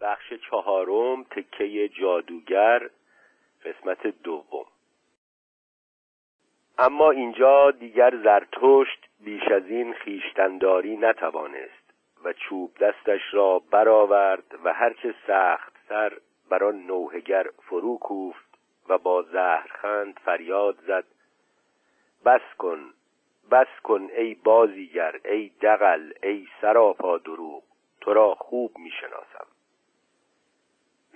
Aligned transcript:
بخش 0.00 0.32
چهارم 0.32 1.24
تکه 1.24 1.88
جادوگر 1.88 2.90
قسمت 3.64 4.06
دوم. 4.06 4.66
اما 6.78 7.10
اینجا 7.10 7.70
دیگر 7.70 8.16
زرتشت 8.24 9.08
بیش 9.20 9.42
از 9.42 9.66
این 9.66 9.92
خیشتنداری 9.92 10.96
نتوانست 10.96 11.92
و 12.24 12.32
چوب 12.32 12.78
دستش 12.80 13.20
را 13.32 13.58
برآورد 13.58 14.58
و 14.64 14.72
هرچه 14.72 15.14
سخت 15.26 15.72
سر 15.88 16.12
بر 16.50 16.64
آن 16.64 16.86
نوهگر 16.86 17.46
فرو 17.62 17.98
کوفت 17.98 18.58
و 18.88 18.98
با 18.98 19.22
زهرخند 19.22 20.20
فریاد 20.24 20.78
زد 20.86 21.04
بس 22.24 22.54
کن 22.58 22.94
بس 23.50 23.80
کن 23.82 24.08
ای 24.16 24.34
بازیگر 24.34 25.20
ای 25.24 25.48
دقل 25.62 26.12
ای 26.22 26.46
سراپا 26.60 27.18
دروغ 27.18 27.62
تو 28.00 28.12
را 28.12 28.34
خوب 28.34 28.78
می‌شناسم. 28.78 29.46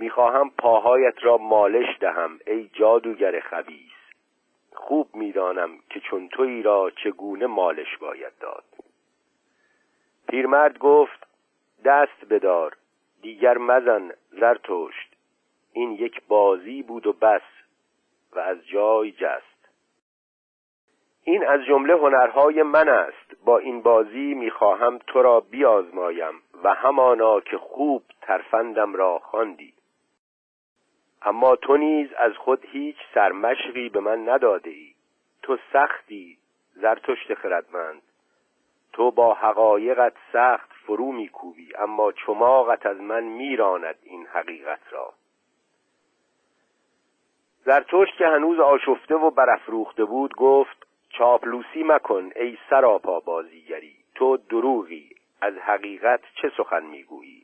می‌خواهم 0.01 0.51
پاهایت 0.51 1.15
را 1.23 1.37
مالش 1.37 1.99
دهم 2.01 2.39
ای 2.47 2.71
جادوگر 2.73 3.41
خبیس 3.41 3.93
خوب 4.73 5.09
می‌دانم 5.15 5.71
که 5.91 6.01
چون 6.01 6.29
تویی 6.29 6.63
را 6.63 6.91
چگونه 7.05 7.47
مالش 7.47 7.97
باید 7.97 8.33
داد. 8.41 8.65
پیرمرد 10.29 10.79
گفت 10.79 11.27
دست 11.85 12.25
بدار 12.31 12.77
دیگر 13.23 13.59
مزن 13.59 14.13
زرتشت 14.31 15.17
این 15.73 15.93
یک 15.93 16.23
بازی 16.29 16.83
بود 16.83 17.07
و 17.07 17.13
بس 17.13 17.43
و 18.33 18.39
از 18.39 18.67
جای 18.67 19.13
جست. 19.13 19.69
این 21.25 21.47
از 21.47 21.61
جمله 21.65 21.95
هنرهای 21.95 22.63
من 22.63 22.89
است. 22.89 23.45
با 23.45 23.59
این 23.59 23.83
بازی 23.83 24.35
می‌خواهم 24.35 24.99
تو 24.99 25.23
را 25.23 25.41
بیازمایم 25.41 26.35
و 26.65 26.75
همانا 26.75 27.41
که 27.41 27.59
خوب 27.59 28.03
ترفندم 28.21 28.95
را 28.95 29.19
خواندی. 29.19 29.75
اما 31.23 31.57
تو 31.57 31.76
نیز 31.76 32.13
از 32.13 32.32
خود 32.37 32.65
هیچ 32.65 32.96
سرمشقی 33.15 33.88
به 33.88 34.01
من 34.01 34.29
نداده 34.29 34.71
ای 34.71 34.95
تو 35.43 35.59
سختی 35.73 36.38
زرتشت 36.74 37.35
خردمند. 37.35 38.02
تو 38.93 39.10
با 39.10 39.35
حقایقت 39.35 40.12
سخت 40.32 40.71
فرو 40.87 41.12
میکوبی 41.12 41.77
اما 41.77 42.12
چماقت 42.12 42.87
از 42.87 43.01
من 43.01 43.23
میراند 43.23 43.99
این 44.02 44.27
حقیقت 44.27 44.80
را. 44.90 45.12
زرتشت 47.65 48.16
که 48.18 48.27
هنوز 48.27 48.60
آشفته 48.60 49.15
و 49.15 49.30
برافروخته 49.30 50.05
بود 50.05 50.34
گفت 50.34 50.87
چاپلوسی 51.09 51.82
مکن 51.82 52.30
ای 52.37 52.59
سراپا 52.71 53.21
بازیگری. 53.21 53.96
تو 54.15 54.37
دروغی 54.37 55.10
از 55.40 55.55
حقیقت 55.55 56.21
چه 56.34 56.52
سخن 56.57 56.87
می‌گویی؟ 56.87 57.40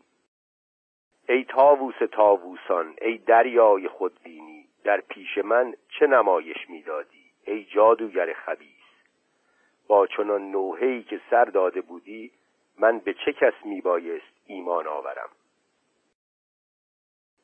ای 1.29 1.45
تاووس 1.45 1.95
تاووسان 2.13 2.95
ای 3.01 3.19
دریای 3.19 3.89
خودبینی 3.89 4.65
در 4.85 5.01
پیش 5.01 5.39
من 5.39 5.75
چه 5.99 6.07
نمایش 6.07 6.71
می‌دادی 6.71 7.25
ای 7.47 7.65
جادوگر 7.65 8.33
خبیس 8.33 8.71
با 9.89 10.07
چنان 10.07 10.51
نوحه‌ای 10.51 11.03
که 11.03 11.21
سر 11.31 11.45
داده 11.45 11.81
بودی 11.81 12.31
من 12.79 12.99
به 12.99 13.15
چه 13.15 13.33
کس 13.33 13.55
میبایست 13.65 14.33
ایمان 14.47 14.87
آورم؟ 14.87 15.29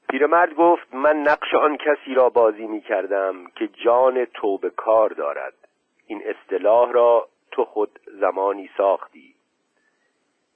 پیرمرد 0.08 0.55
گفت 0.55 0.94
من 0.94 1.17
نقش 1.17 1.55
آن 1.55 1.77
کسی 1.77 2.14
را 2.14 2.28
بازی 2.28 2.67
می 2.67 2.80
کردم 2.80 3.46
که 3.46 3.69
جان 3.69 4.24
توبه 4.24 4.70
کار 4.70 5.11
دارد. 5.11 5.55
این 6.06 6.22
اصطلاح 6.24 6.92
را 6.92 7.28
تو 7.50 7.64
خود 7.64 7.98
زمانی 8.20 8.70
ساختی. 8.77 9.34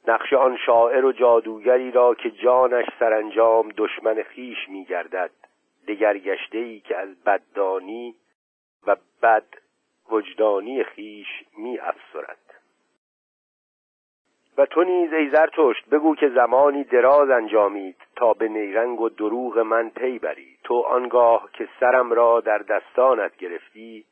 نقش 0.06 0.32
آن 0.32 0.56
شاعر 0.66 1.04
و 1.04 1.12
جادوگری 1.12 1.90
را 1.90 2.14
که 2.14 2.30
جانش 2.30 2.86
سرانجام 2.98 3.68
دشمن 3.76 4.22
خیش 4.22 4.68
می 4.68 4.84
گردد 4.84 5.30
دگرگشته 5.88 6.58
ای 6.58 6.80
که 6.80 6.96
از 6.96 7.24
بددانی 7.24 8.14
و 8.86 8.96
بد 9.22 9.46
وجدانی 10.10 10.84
خیش 10.84 11.28
می 11.58 11.78
افسرد 11.78 12.38
و 14.58 14.66
تو 14.66 14.84
نیز 14.84 15.12
ای 15.12 15.30
زرتشت 15.30 15.88
بگو 15.90 16.14
که 16.14 16.28
زمانی 16.28 16.84
دراز 16.84 17.30
انجامید 17.30 17.96
تا 18.16 18.32
به 18.32 18.48
نیرنگ 18.48 19.00
و 19.00 19.08
دروغ 19.08 19.58
من 19.58 19.90
پی 19.90 20.18
بری. 20.18 20.58
تو 20.64 20.80
آنگاه 20.80 21.48
که 21.52 21.68
سرم 21.80 22.12
را 22.12 22.40
در 22.40 22.58
دستانت 22.58 23.36
گرفتی 23.36 24.04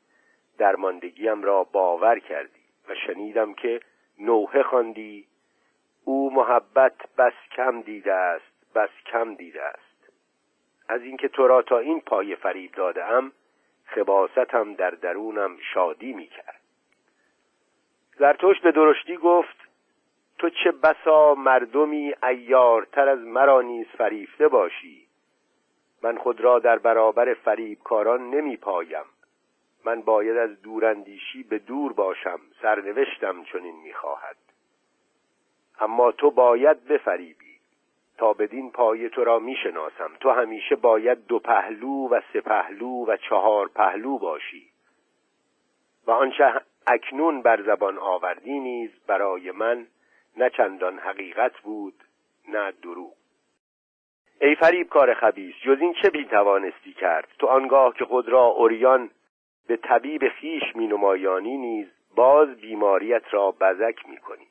درماندگیم 0.57 1.43
را 1.43 1.63
باور 1.63 2.19
کردی 2.19 2.65
و 2.89 2.95
شنیدم 3.07 3.53
که 3.53 3.79
نوحه 4.19 4.63
خواندی 4.63 5.25
او 6.05 6.33
محبت 6.33 6.95
بس 7.17 7.33
کم 7.55 7.81
دیده 7.81 8.13
است 8.13 8.73
بس 8.75 8.89
کم 9.05 9.35
دیده 9.35 9.63
است. 9.63 10.11
از 10.87 11.01
اینکه 11.01 11.27
تو 11.27 11.47
را 11.47 11.61
تا 11.61 11.79
این 11.79 12.01
پای 12.01 12.35
فریب 12.35 12.71
داده 12.71 13.05
ام 13.05 13.31
خباستم 13.85 14.73
در 14.73 14.89
درونم 14.89 15.57
شادی 15.73 16.13
می 16.13 16.27
کرد 16.27 16.61
زرتشت 18.19 18.61
به 18.61 18.71
درشتی 18.71 19.17
گفت 19.17 19.57
تو 20.37 20.49
چه 20.49 20.71
بسا 20.71 21.35
مردمی 21.35 22.13
ایارتر 22.23 23.09
از 23.09 23.19
مرا 23.19 23.61
نیز 23.61 23.87
فریفته 23.97 24.47
باشی. 24.47 25.07
من 26.03 26.17
خود 26.17 26.41
را 26.41 26.59
در 26.59 26.79
برابر 26.79 27.33
فریبکاران 27.33 28.29
نمی 28.29 28.57
پایم 28.57 29.05
من 29.85 30.01
باید 30.01 30.37
از 30.37 30.61
دوراندیشی 30.61 31.43
به 31.43 31.59
دور 31.59 31.93
باشم 31.93 32.39
سرنوشتم 32.61 33.43
چنین 33.43 33.75
می‌خواهد. 33.75 34.35
اما 35.79 36.11
تو 36.11 36.31
باید 36.31 36.87
بفریبی. 36.87 37.45
تا 38.17 38.33
بدین 38.33 38.71
پایه 38.71 39.09
تو 39.09 39.23
را 39.23 39.39
می‌شناسم. 39.39 40.11
تو 40.19 40.29
همیشه 40.29 40.75
باید 40.75 41.25
دو 41.27 41.39
پهلو 41.39 42.07
و 42.09 42.21
سه 42.33 42.41
پهلو 42.41 43.05
و 43.05 43.17
چهار 43.17 43.67
پهلو 43.67 44.17
باشی. 44.17 44.69
و 46.07 46.11
آنچه 46.11 46.61
اکنون 46.87 47.41
بر 47.41 47.61
زبان 47.61 47.97
آوردی 47.97 48.59
نیز 48.59 48.91
برای 49.07 49.51
من 49.51 49.87
نه 50.37 50.49
چندان 50.49 50.99
حقیقت 50.99 51.57
بود 51.57 51.93
نه 52.47 52.71
دروغ. 52.71 53.13
ای 54.41 54.55
فریب 54.55 54.89
کار 54.89 55.13
خبیس 55.13 55.55
جز 55.63 55.77
این 55.81 55.93
چه 56.01 56.09
بی 56.09 56.25
توانستی 56.25 56.93
کرد؟ 56.93 57.27
تو 57.39 57.47
آنگاه 57.47 57.93
که 57.93 58.05
خود 58.05 58.29
را 58.29 58.45
اوریان 58.45 59.09
به 59.67 59.77
طبیب 59.77 60.29
خیش 60.29 60.75
می 60.75 60.87
نمایانی 60.87 61.57
نیز 61.57 61.87
باز 62.15 62.47
بیماریت 62.47 63.23
را 63.31 63.51
بزک 63.51 64.09
می 64.09 64.17
کنی 64.17 64.47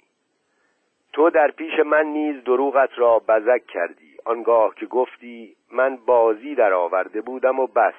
تو 1.14 1.30
در 1.30 1.50
پیش 1.50 1.78
من 1.86 2.06
نیز 2.06 2.44
دروغت 2.44 2.98
را 2.98 3.18
بزک 3.18 3.66
کردی. 3.66 4.16
آنگاه 4.24 4.74
که 4.74 4.86
گفتی 4.86 5.56
من 5.72 5.96
بازی 5.96 6.54
در 6.54 6.72
آورده 6.72 7.20
بودم 7.20 7.58
و 7.58 7.66
بس. 7.66 7.94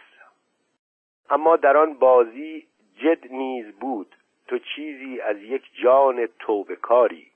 اما 1.30 1.56
در 1.56 1.78
آن 1.78 1.94
بازی 1.94 2.68
جد 2.98 3.32
نیز 3.32 3.72
بود. 3.72 4.16
تو 4.48 4.60
چیزی 4.60 5.22
از 5.22 5.38
یک 5.38 5.64
جان 5.84 6.28
توبکاری 6.40 7.28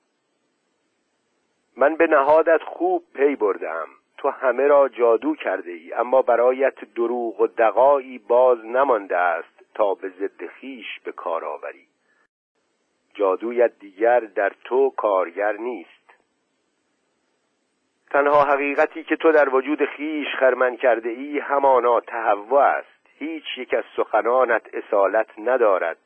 من 1.77 1.95
به 1.95 2.07
نهادت 2.07 2.63
خوب 2.63 3.03
پی 3.13 3.35
بردم. 3.35 3.87
تو 4.17 4.29
همه 4.29 4.67
را 4.67 4.89
جادو 4.89 5.35
کرده 5.35 5.71
ای 5.71 5.93
اما 5.93 6.21
برایت 6.21 6.93
دروغ 6.95 7.41
و 7.41 7.47
دقایی 7.47 8.17
باز 8.17 8.65
نمانده 8.65 9.17
است 9.17 9.73
تا 9.73 9.93
به 9.93 10.09
ضد 10.09 10.45
خیش 10.45 10.99
به 11.03 11.11
کار 11.11 11.45
آوری. 11.45 11.87
جادویت 13.19 13.79
دیگر 13.79 14.19
در 14.19 14.51
تو 14.63 14.89
کارگر 14.89 15.53
نیست. 15.53 15.89
تنها 18.09 18.43
حقیقتی 18.43 19.03
که 19.03 19.15
تو 19.15 19.31
در 19.31 19.49
وجود 19.49 19.85
خیش 19.85 20.27
خرمن 20.39 20.77
کرده 20.77 21.09
ای 21.09 21.39
همانا 21.39 21.99
تهوع 21.99 22.61
است. 22.61 22.99
هیچ 23.17 23.43
یک 23.57 23.73
از 23.73 23.83
سخنانت 23.95 24.61
اصالت 24.73 25.27
ندارد 25.37 25.97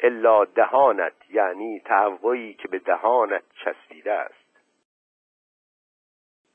الا 0.00 0.44
دهانت 0.44 1.12
یعنی 1.30 1.80
تهوعی 1.80 2.54
که 2.54 2.68
به 2.68 2.78
دهانت 2.78 3.42
چسبیده 3.64 4.12
است. 4.12 4.60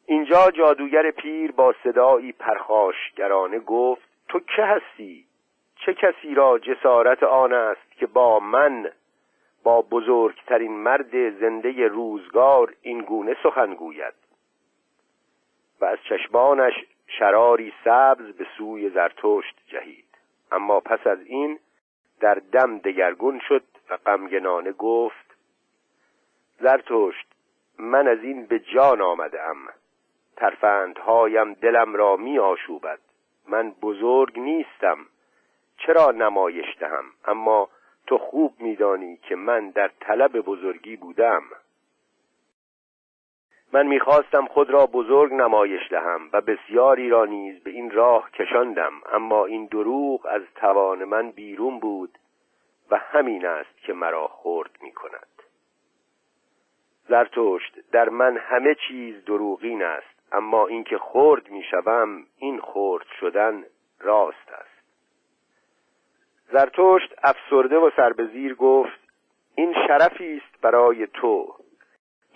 اینجا 0.06 0.52
جادوگر 0.52 1.12
پیر 1.12 1.52
با 1.52 1.76
صدایی 1.84 2.32
پرخاشگرانه 2.32 3.60
گفت 3.60 4.10
تو 4.28 4.40
که 4.40 4.64
هستی؟ 4.64 5.26
چه 5.86 5.94
کسی 5.94 6.36
را 6.36 6.60
جسارت 6.60 7.24
آن 7.24 7.54
است 7.54 7.92
که 7.92 8.06
با 8.06 8.40
من 8.40 8.92
با 9.68 9.82
بزرگترین 9.82 10.72
مرد 10.72 11.40
زنده 11.40 11.88
روزگار 11.88 12.74
این 12.82 13.02
گونه 13.02 13.36
سخن 13.44 13.74
گوید. 13.74 14.14
و 15.82 15.86
از 15.86 15.98
چشمانش 16.10 16.74
شراری 17.08 17.74
سبز 17.84 18.26
به 18.26 18.48
سوی 18.58 18.90
زرتشت 18.90 19.56
جهید. 19.68 20.06
اما 20.52 20.80
پس 20.80 21.08
از 21.08 21.22
این 21.26 21.60
در 22.20 22.34
دم 22.52 22.78
دگرگون 22.78 23.42
شد 23.48 23.64
و 23.90 23.98
غمگنانه 23.98 24.72
گفت 24.72 25.36
زرتشت 26.60 27.28
من 27.80 28.08
از 28.08 28.20
این 28.24 28.46
به 28.46 28.60
جان 28.60 29.02
آمدم 29.02 29.58
ترفندهایم 30.36 31.54
دلم 31.54 31.96
را 31.96 32.16
می 32.16 32.40
آشوبد 32.40 33.00
من 33.48 33.72
بزرگ 33.72 34.40
نیستم. 34.40 34.98
چرا 35.78 36.12
نمایش 36.12 36.78
دهم؟ 36.80 37.06
اما 37.26 37.70
تو 38.08 38.18
خوب 38.18 38.54
میدانی 38.60 39.18
که 39.18 39.36
من 39.36 39.70
در 39.70 39.92
طلب 40.00 40.32
بزرگی 40.32 40.96
بودم. 40.96 41.44
من 43.74 43.88
می‌خواستم 43.88 44.46
خود 44.46 44.70
را 44.70 44.86
بزرگ 44.86 45.34
نمایش 45.34 45.82
دهم 45.90 46.30
و 46.34 46.42
بسیاری 46.42 47.10
را 47.10 47.26
نیز 47.26 47.64
به 47.64 47.70
این 47.70 47.92
راه 47.92 48.32
کشاندم 48.32 48.94
اما 49.12 49.46
این 49.46 49.66
دروغ 49.66 50.26
از 50.26 50.42
توان 50.56 51.04
من 51.04 51.32
بیرون 51.32 51.80
بود 51.80 52.18
و 52.92 52.98
همین 52.98 53.46
است 53.46 53.78
که 53.78 53.94
مرا 53.94 54.28
خرد 54.28 54.72
می 54.82 54.92
کند 54.92 55.28
زرتشت 57.10 57.92
در 57.92 58.10
من 58.10 58.38
همه 58.38 58.76
چیز 58.88 59.26
دروغین 59.26 59.84
است 59.84 60.18
اما 60.32 60.68
اینکه 60.68 60.98
خرد 60.98 61.50
می 61.50 61.64
شوم 61.64 62.26
این 62.38 62.62
خرد 62.62 63.06
شدن 63.20 63.64
راست 64.00 64.50
است. 64.50 64.67
زرتشت 66.52 67.14
افسرده 67.24 67.78
و 67.78 67.90
سربزیر 67.96 68.56
گفت 68.56 69.00
این 69.56 69.74
شرفی 69.88 70.42
است 70.44 70.62
برای 70.62 71.08
تو. 71.08 71.56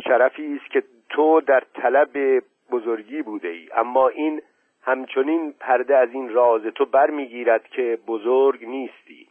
شرفی 0.03 0.59
است 0.61 0.71
که 0.71 0.83
تو 1.09 1.41
در 1.41 1.63
طلب 1.73 2.43
بزرگی 2.71 3.21
بوده 3.21 3.47
ای 3.47 3.69
اما 3.75 4.07
این 4.07 4.41
همچنین 4.81 5.53
پرده 5.59 5.97
از 5.97 6.09
این 6.11 6.29
راز 6.29 6.61
تو 6.61 6.85
برمیگیرد 6.85 7.67
که 7.67 7.99
بزرگ 8.07 8.65
نیستی. 8.65 9.27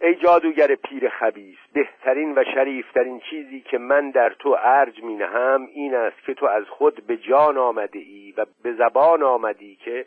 ای 0.00 0.14
جادوگر 0.14 0.74
پیر 0.74 1.08
خبیس 1.08 1.58
بهترین 1.72 2.38
و 2.38 2.44
شریفترین 2.54 3.20
چیزی 3.20 3.60
که 3.60 3.78
من 3.78 4.10
در 4.10 4.30
تو 4.30 4.56
ارج 4.58 5.02
می 5.02 5.14
نهم 5.14 5.68
این 5.72 5.94
است 5.94 6.22
که 6.26 6.34
تو 6.34 6.46
از 6.46 6.64
خود 6.64 7.06
به 7.06 7.16
جان 7.16 7.58
آمده 7.58 7.98
ای 7.98 8.34
و 8.36 8.46
به 8.62 8.72
زبان 8.72 9.22
آمدی 9.22 9.76
که 9.76 10.06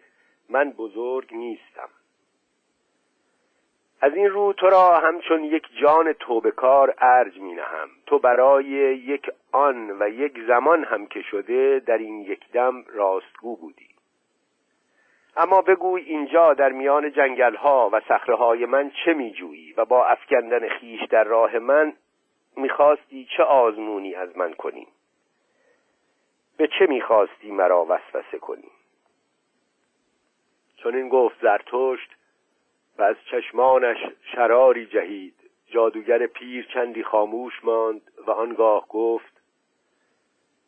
من 0.49 0.69
بزرگ 0.69 1.33
نیستم. 1.33 1.89
از 4.03 4.13
این 4.13 4.29
رو 4.29 4.53
تو 4.53 4.69
را 4.69 4.99
همچون 4.99 5.43
یک 5.43 5.63
جان 5.81 6.13
توبکار 6.13 6.93
ارج 6.97 7.37
می 7.37 7.53
نهم 7.53 7.89
تو 8.05 8.19
برای 8.19 8.65
یک 8.65 9.29
آن 9.51 10.01
و 10.01 10.09
یک 10.09 10.33
زمان 10.47 10.83
هم 10.83 11.05
که 11.05 11.21
شده 11.21 11.79
در 11.79 11.97
این 11.97 12.21
یک 12.21 12.51
دم 12.51 12.83
راستگو 12.87 13.55
بودی. 13.55 13.87
اما 15.37 15.61
بگوی 15.61 16.01
اینجا 16.01 16.53
در 16.53 16.69
میان 16.69 17.11
جنگل 17.11 17.55
ها 17.55 17.89
و 17.93 17.99
صخره 17.99 18.35
های 18.35 18.65
من 18.65 18.91
چه 19.05 19.13
می 19.13 19.31
جویی 19.31 19.73
و 19.77 19.85
با 19.85 20.05
افکندن 20.05 20.69
خیش 20.69 21.01
در 21.09 21.23
راه 21.23 21.59
من 21.59 21.93
می‌خواستی 22.57 23.27
چه 23.37 23.43
آزمونی 23.43 24.15
از 24.15 24.37
من 24.37 24.53
کنی؟ 24.53 24.87
به 26.57 26.67
چه 26.67 26.85
می‌خواستی 26.87 27.51
مرا 27.51 27.85
وسوسه 27.89 28.39
کنی؟ 28.39 28.71
چون 30.77 30.95
این 30.95 31.09
گفت 31.09 31.41
زرتشت 31.41 32.15
از 33.01 33.15
چشمانش 33.31 33.97
شراری 34.35 34.85
جهید. 34.85 35.33
جادوگر 35.71 36.27
پیر 36.27 36.67
چندی 36.73 37.03
خاموش 37.03 37.53
ماند 37.63 38.01
و 38.27 38.31
آنگاه 38.31 38.87
گفت 38.87 39.41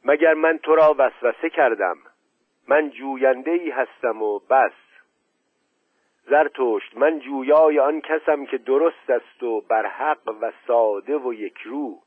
مگر 0.05 0.33
من 0.33 0.57
تو 0.57 0.75
را 0.75 0.95
وسوسه 0.97 1.49
کردم؟ 1.49 1.97
من 2.67 2.89
جوینده 2.89 3.51
ای 3.51 3.69
هستم 3.69 4.21
و 4.21 4.39
بس. 4.39 4.71
زرتشت 6.25 6.97
من 6.97 7.19
جویای 7.19 7.79
آن 7.79 8.01
کسم 8.01 8.45
که 8.45 8.57
درست 8.57 9.09
است 9.09 9.43
و 9.43 9.61
برحق 9.61 10.35
و 10.41 10.51
ساده 10.67 11.17
و 11.17 11.33
یک 11.33 11.57
رو. 11.57 11.99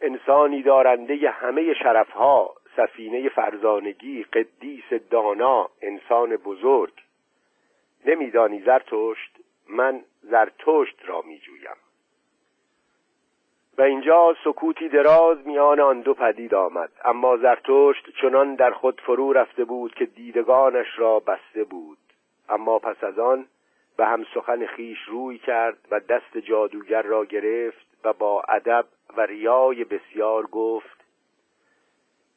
انسانی 0.00 0.62
دارنده 0.62 1.30
همه 1.30 1.74
شرفها 1.74 2.54
سفینه 2.76 3.28
فرزانگی 3.28 4.22
قدیس 4.22 4.92
دانا 5.10 5.68
انسان 5.82 6.36
بزرگ. 6.36 6.92
نمیدانی 8.06 8.60
زرتشت 8.60 9.36
من 9.68 10.04
زرتشت 10.22 10.96
را 11.04 11.22
میجویم. 11.22 11.76
و 13.78 13.82
اینجا 13.82 14.36
سکوتی 14.44 14.88
دراز 14.88 15.46
میان 15.46 15.80
آن 15.80 16.00
دو 16.00 16.14
پدید 16.14 16.54
آمد 16.54 16.90
اما 17.04 17.36
زرتشت 17.36 18.10
چنان 18.22 18.54
در 18.54 18.70
خود 18.70 19.00
فرو 19.00 19.32
رفته 19.32 19.64
بود 19.64 19.94
که 19.94 20.06
دیدگانش 20.06 20.98
را 20.98 21.20
بسته 21.20 21.64
بود. 21.64 21.98
اما 22.48 22.78
پس 22.78 23.04
از 23.04 23.18
آن 23.18 23.46
به 23.96 24.06
هم 24.06 24.26
سخن 24.34 24.66
خیش 24.66 24.98
روی 25.02 25.38
کرد 25.38 25.78
و 25.90 26.00
دست 26.00 26.38
جادوگر 26.38 27.02
را 27.02 27.24
گرفت 27.24 27.86
و 28.04 28.12
با 28.12 28.42
ادب 28.48 28.86
و 29.16 29.20
ریای 29.20 29.84
بسیار 29.84 30.46
گفت 30.46 31.04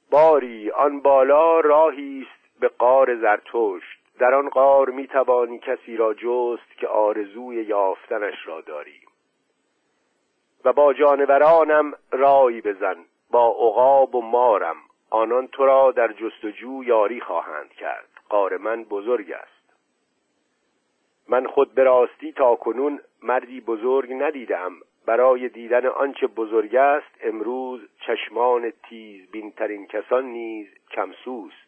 باری 0.10 0.72
آن 0.72 1.00
بالا 1.00 1.60
راهی 1.60 2.28
است 2.28 2.60
به 2.60 2.68
قار 2.68 3.16
زرتشت. 3.16 4.03
در 4.20 4.34
آن 4.34 4.50
قار 4.50 4.90
می 4.90 5.08
توانی 5.08 5.60
کسی 5.60 5.98
را 5.98 6.14
جست 6.14 6.78
که 6.78 6.88
آرزوی 6.88 7.56
یافتنش 7.56 8.48
را 8.48 8.62
داری. 8.62 9.02
و 10.66 10.74
با 10.74 10.94
جانورانم 10.94 11.94
رای 12.12 12.62
بزن 12.62 12.96
با 13.32 13.48
عقاب 13.48 14.16
و 14.16 14.22
مارم 14.22 14.76
آنان 15.10 15.48
تو 15.48 15.66
را 15.66 15.92
در 15.92 16.14
جستجو 16.14 16.84
یاری 16.84 17.22
خواهند 17.22 17.70
کرد. 17.70 18.10
قار 18.30 18.58
من 18.58 18.84
بزرگ 18.84 19.32
است. 19.32 19.64
من 21.30 21.48
خود 21.48 21.74
به 21.74 21.84
راستی 21.84 22.32
تا 22.32 22.56
کنون 22.56 23.00
مردی 23.24 23.62
بزرگ 23.62 24.14
ندیدم. 24.14 24.72
برای 25.06 25.50
دیدن 25.50 25.86
آنچه 25.86 26.28
بزرگ 26.28 26.76
است 26.76 27.16
امروز 27.22 27.82
چشمان 28.08 28.74
تیز 28.90 29.32
بینترین 29.32 29.88
کسان 29.88 30.26
نیز 30.26 30.68
کمسوست 30.92 31.63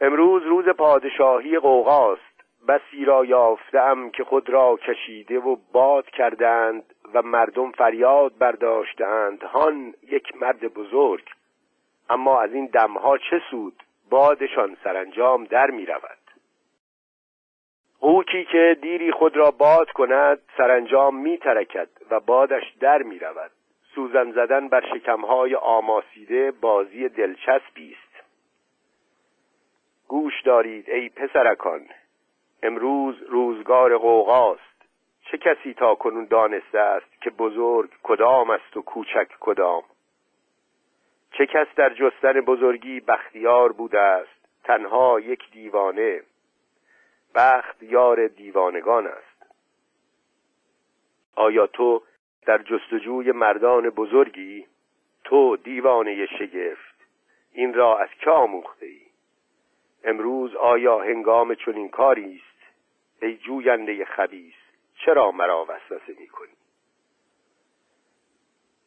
امروز 0.00 0.42
روز 0.42 0.68
پادشاهی 0.68 1.58
قوقاست. 1.58 2.34
بسی 2.68 3.04
را 3.04 3.24
یافتم 3.24 4.10
که 4.10 4.24
خود 4.24 4.50
را 4.50 4.76
کشیده 4.76 5.38
و 5.38 5.56
باد 5.72 6.06
کردند 6.10 6.94
و 7.14 7.22
مردم 7.22 7.72
فریاد 7.72 8.38
برداشتند. 8.38 9.42
هان 9.42 9.94
یک 10.02 10.36
مرد 10.36 10.74
بزرگ. 10.74 11.24
اما 12.10 12.40
از 12.40 12.54
این 12.54 12.66
دمها 12.66 13.18
چه 13.18 13.40
سود؟ 13.50 13.82
بادشان 14.10 14.76
سرانجام 14.84 15.44
در 15.44 15.70
می 15.70 15.86
رود. 15.86 16.18
قوکی 18.00 18.44
که 18.44 18.76
دیری 18.82 19.12
خود 19.12 19.36
را 19.36 19.50
باد 19.50 19.90
کند 19.90 20.38
سرانجام 20.56 21.16
می 21.16 21.38
ترکد 21.38 21.88
و 22.10 22.20
بادش 22.20 22.62
در 22.80 23.02
می 23.02 23.18
رود. 23.18 23.50
سوزن 23.94 24.32
زدن 24.32 24.68
بر 24.68 24.84
شکمهای 24.94 25.54
آماسیده 25.54 26.50
بازی 26.50 27.08
دلچسبی 27.08 27.92
است. 27.92 28.03
گوش 30.08 30.42
دارید 30.42 30.90
ای 30.90 31.08
پسرکان. 31.08 31.86
امروز 32.62 33.22
روزگار 33.22 33.98
قوقاست 33.98 34.74
چه 35.30 35.38
کسی 35.38 35.74
تا 35.74 35.94
کنون 35.94 36.24
دانسته 36.24 36.78
است 36.78 37.22
که 37.22 37.30
بزرگ 37.30 37.90
کدام 38.02 38.50
است 38.50 38.76
و 38.76 38.82
کوچک 38.82 39.28
کدام؟ 39.40 39.82
چه 41.32 41.46
کس 41.46 41.66
در 41.76 41.94
جستن 41.94 42.40
بزرگی 42.40 43.00
بختیار 43.00 43.72
بوده 43.72 44.00
است 44.00 44.48
تنها 44.64 45.20
یک 45.20 45.50
دیوانه. 45.52 46.22
بخت 47.34 47.82
یار 47.82 48.26
دیوانگان 48.26 49.06
است. 49.06 49.46
آیا 51.34 51.66
تو 51.66 52.02
در 52.46 52.58
جستجوی 52.58 53.32
مردان 53.32 53.90
بزرگی؟ 53.90 54.66
تو 55.24 55.56
دیوانه 55.56 56.26
شگفت. 56.26 56.94
این 57.52 57.74
را 57.74 57.98
از 57.98 58.08
که 58.20 58.30
آموخته 58.30 58.86
ای؟ 58.86 59.03
امروز 60.04 60.56
آیا 60.56 60.98
هنگام 60.98 61.54
چنین 61.54 61.88
کاری 61.88 62.34
است؟ 62.34 62.72
ای 63.22 63.36
جوینده 63.36 64.04
خبیس 64.04 64.54
چرا 65.04 65.30
مرا 65.30 65.66
وسوسه 65.68 66.20
می‌کنی؟ 66.20 66.52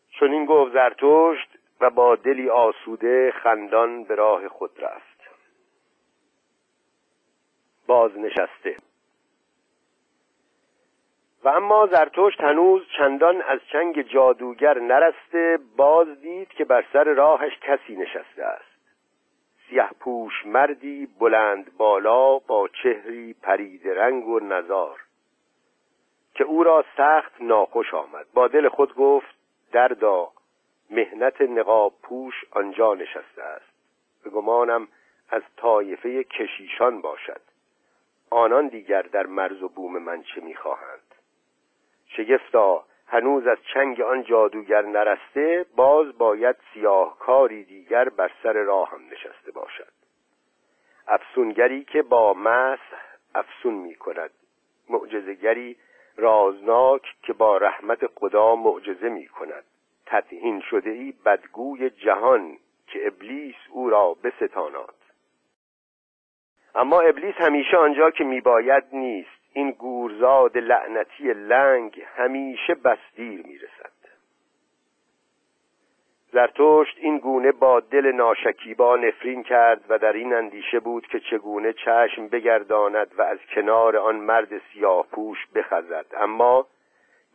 چون 0.10 0.32
این 0.32 0.46
گفت 0.46 0.74
زرتشت 0.74 1.58
و 1.82 1.90
با 1.90 2.16
دلی 2.16 2.50
آسوده 2.50 3.32
خندان 3.32 4.04
به 4.04 4.16
راه 4.16 4.48
خود 4.48 4.72
رفت. 4.84 5.18
باز 7.88 8.18
نشسته 8.18 8.78
و 11.44 11.50
اما 11.50 11.88
زرتشت 11.88 12.42
هنوز 12.42 12.82
چندان 12.98 13.42
از 13.42 13.60
چنگ 13.72 14.02
جادوگر 14.02 14.80
نرسته 14.80 15.60
باز 15.78 16.22
دید 16.22 16.50
که 16.50 16.66
بر 16.66 16.86
سر 16.94 17.04
راهش 17.04 17.60
کسی 17.62 17.96
نشسته 17.96 18.44
است. 18.44 18.67
سیه 19.70 19.90
پوش 20.00 20.46
مردی 20.46 21.06
بلند 21.20 21.78
بالا 21.78 22.40
با 22.40 22.68
چهری 22.84 23.34
پرید 23.34 23.88
رنگ 23.88 24.28
و 24.28 24.40
نزار 24.40 25.00
که 26.38 26.44
او 26.44 26.64
را 26.64 26.86
سخت 26.98 27.42
ناخوش 27.42 27.94
آمد. 27.94 28.26
با 28.34 28.48
دل 28.48 28.70
خود 28.70 28.96
گفت 28.96 29.36
دردا 29.72 30.32
مهنت 30.90 31.42
نقاب 31.42 31.94
پوش 32.04 32.46
آنجا 32.52 32.94
نشسته 32.94 33.44
است. 33.44 33.72
به 34.24 34.30
گمانم 34.30 34.88
از 35.30 35.42
طایفه 35.58 36.24
کشیشان 36.24 37.02
باشد. 37.02 37.42
آنان 38.30 38.68
دیگر 38.68 39.02
در 39.02 39.26
مرز 39.26 39.64
و 39.64 39.70
بوم 39.70 39.98
من 39.98 40.24
چه 40.24 40.42
می‌خواهند؟ 40.42 41.16
شگفتا 42.08 42.86
هنوز 43.08 43.48
از 43.48 43.58
چنگ 43.74 44.02
آن 44.02 44.24
جادوگر 44.24 44.82
نرسته 44.82 45.66
باز 45.76 46.18
باید 46.18 46.56
سیاهکاری 46.74 47.64
دیگر 47.64 48.10
بر 48.10 48.32
سر 48.44 48.54
راه 48.54 48.90
هم 48.90 49.02
نشسته 49.12 49.52
باشد. 49.52 49.92
افسونگری 51.08 51.84
که 51.84 52.02
با 52.02 52.34
مسح 52.34 53.02
افسون 53.36 53.74
می 53.74 53.96
کند. 53.96 54.32
معجزگری 54.90 55.78
رازناک 56.18 57.02
که 57.24 57.34
با 57.34 57.58
رحمت 57.58 58.08
خدا 58.16 58.56
معجزه 58.56 59.10
می 59.10 59.28
کند. 59.28 59.64
تطهین 60.06 60.62
شده 60.62 60.90
ای 60.90 61.14
بدگوی 61.26 61.90
جهان 61.90 62.58
که 62.88 63.08
ابلیس 63.08 63.56
او 63.70 63.90
را 63.90 64.14
بستاناد 64.24 64.96
اما 66.76 67.02
ابلیس 67.02 67.36
همیشه 67.36 67.78
آنجا 67.78 68.12
که 68.12 68.24
میباید 68.24 68.84
نیست. 68.94 69.37
این 69.58 69.72
گورزاد 69.72 70.58
لعنتی 70.58 71.34
لنگ 71.34 72.04
همیشه 72.16 72.76
بسدیر 72.76 73.46
می‌رسد. 73.48 73.92
زرتشت 76.32 76.98
این 76.98 77.18
گونه 77.18 77.52
با 77.52 77.80
دل 77.80 78.12
ناشکیبا 78.12 78.98
نفرین 78.98 79.44
کرد 79.44 79.82
و 79.90 79.98
در 79.98 80.14
این 80.14 80.34
اندیشه 80.34 80.80
بود 80.80 81.08
که 81.08 81.20
چگونه 81.20 81.74
چشم 81.74 82.28
بگرداند 82.28 83.08
و 83.18 83.22
از 83.22 83.38
کنار 83.56 83.98
آن 83.98 84.16
مرد 84.16 84.62
سیاه 84.74 85.08
پوش 85.12 85.48
بخزد. 85.56 86.06
اما 86.18 86.68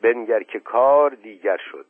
بنگر 0.02 0.42
که 0.42 0.60
کار 0.60 1.10
دیگر 1.10 1.56
شد. 1.56 1.86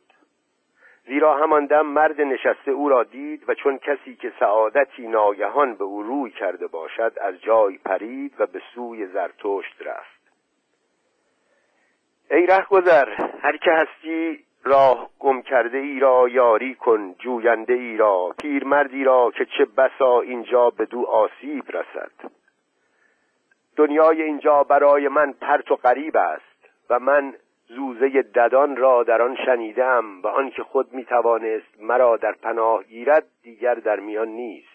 زیرا 1.05 1.37
همان 1.37 1.65
دم 1.65 1.85
مرد 1.85 2.21
نشسته 2.21 2.71
او 2.71 2.89
را 2.89 3.03
دید 3.03 3.49
و 3.49 3.53
چون 3.53 3.77
کسی 3.77 4.15
که 4.15 4.33
سعادتی 4.39 5.07
ناگهان 5.07 5.75
به 5.75 5.83
او 5.83 6.03
روی 6.03 6.31
کرده 6.31 6.67
باشد 6.67 7.13
از 7.21 7.41
جای 7.41 7.77
پرید 7.77 8.33
و 8.39 8.45
به 8.45 8.61
سوی 8.75 9.05
زرتشت 9.05 9.81
رفت. 9.81 10.12
ای 12.33 12.45
ره 12.45 12.65
گذر 12.65 13.09
هر 13.41 13.57
که 13.57 13.71
هستی 13.71 14.43
راه 14.63 15.09
گم 15.19 15.41
کرده 15.41 15.77
ای 15.77 15.99
را 15.99 16.27
یاری 16.29 16.75
کن 16.75 17.15
جوینده 17.19 17.73
ای 17.73 17.97
را 17.97 18.35
پیرمردی 18.41 19.03
را 19.03 19.31
که 19.31 19.45
چه 19.45 19.65
بسا 19.65 20.21
اینجا 20.21 20.69
به 20.69 20.85
دو 20.85 21.05
آسیب 21.05 21.63
رسد. 21.69 22.11
دنیای 23.75 24.21
اینجا 24.21 24.63
برای 24.63 25.07
من 25.07 25.33
پرت 25.41 25.71
و 25.71 25.75
غریب 25.75 26.17
است 26.17 26.69
و 26.89 26.99
من 26.99 27.33
زوزه 27.67 28.21
ددان 28.21 28.75
را 28.75 29.03
در 29.03 29.21
آن 29.21 29.37
شنیدم 29.45 30.21
و 30.21 30.27
آنکه 30.27 30.63
خود 30.63 30.93
می‌توانست 30.93 31.81
مرا 31.81 32.17
در 32.17 32.31
پناه 32.31 32.83
گیرد 32.83 33.25
دیگر 33.43 33.75
در 33.75 33.99
میان 33.99 34.27
نیست. 34.27 34.72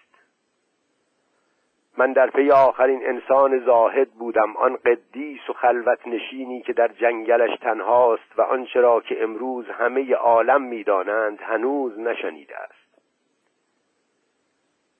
من 1.97 2.12
در 2.12 2.30
پی 2.30 2.50
آخرین 2.50 3.07
انسان 3.07 3.59
زاهد 3.59 4.11
بودم. 4.11 4.57
آن 4.57 4.76
قدیس 4.76 5.50
و 5.50 5.52
خلوت 5.52 6.07
نشینی 6.07 6.62
که 6.62 6.73
در 6.73 6.88
جنگلش 6.88 7.59
تنهاست 7.59 8.38
و 8.38 8.42
آنچه 8.42 8.80
را 8.80 9.00
که 9.00 9.23
امروز 9.23 9.66
همه 9.68 10.14
عالم 10.14 10.62
می‌دانند 10.62 11.40
هنوز 11.40 11.99
نشنیده 11.99 12.57
است. 12.57 12.88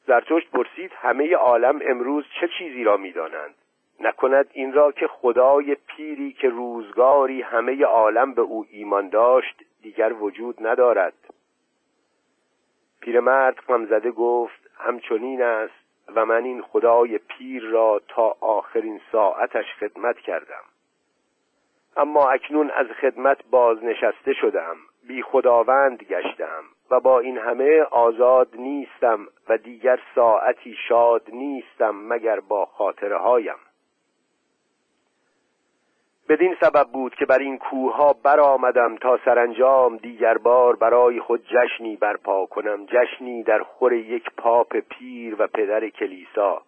زرتشت 0.07 0.51
پرسید 0.51 0.93
همه 0.95 1.35
عالم 1.35 1.81
امروز 1.83 2.25
چه 2.41 2.49
چیزی 2.59 2.85
را 2.85 2.97
می‌دانند؟ 2.97 3.55
نکند 4.01 4.51
این 4.53 4.73
را 4.73 4.93
که 4.93 5.07
خدای 5.07 5.75
پیری 5.75 6.33
که 6.33 6.49
روزگاری 6.49 7.43
همه 7.43 7.85
عالم 7.85 8.35
به 8.35 8.43
او 8.43 8.67
ایمان 8.71 9.09
داشت 9.09 9.63
دیگر 9.83 10.13
وجود 10.13 10.67
ندارد. 10.67 11.15
پیرمرد 13.01 13.57
غمزده 13.69 14.11
گفت 14.11 14.71
همچنین 14.79 15.43
است. 15.43 15.78
و 16.15 16.27
من 16.27 16.45
این 16.45 16.63
خدای 16.63 17.19
پیر 17.19 17.63
را 17.63 18.01
تا 18.09 18.37
آخرین 18.41 19.01
ساعتش 19.13 19.67
خدمت 19.81 20.19
کردم. 20.19 20.65
اما 21.97 22.31
اکنون 22.31 22.71
از 22.71 22.87
خدمت 22.87 23.39
بازنشسته 23.51 24.33
شدم 24.33 24.77
بی 25.09 25.23
خداوند 25.23 26.03
گشتم 26.03 26.65
و 26.91 27.01
با 27.01 27.21
این 27.21 27.39
همه 27.39 27.81
آزاد 27.81 28.49
نیستم 28.55 29.27
و 29.49 29.59
دیگر 29.59 30.01
ساعتی 30.15 30.77
شاد 30.89 31.23
نیستم 31.33 31.95
مگر 32.09 32.41
با 32.41 32.67
خاطره 32.67 33.19
هایم 33.19 33.59
بدین 36.29 36.57
سبب 36.61 36.89
بود 36.93 37.15
که 37.15 37.27
بر 37.27 37.39
این 37.39 37.59
کوه 37.59 38.13
برآمدم 38.23 38.97
تا 38.97 39.19
سرانجام 39.25 39.97
دیگر 39.97 40.39
بار 40.39 40.77
برای 40.77 41.21
خود 41.21 41.45
جشنی 41.45 41.97
برپا 41.97 42.47
کنم 42.47 42.87
جشنی 42.87 43.43
در 43.43 43.63
خور 43.63 43.93
یک 43.93 44.31
پاپ 44.37 44.77
پیر 44.77 45.43
و 45.43 45.47
پدر 45.47 45.89
کلیسا. 45.89 46.63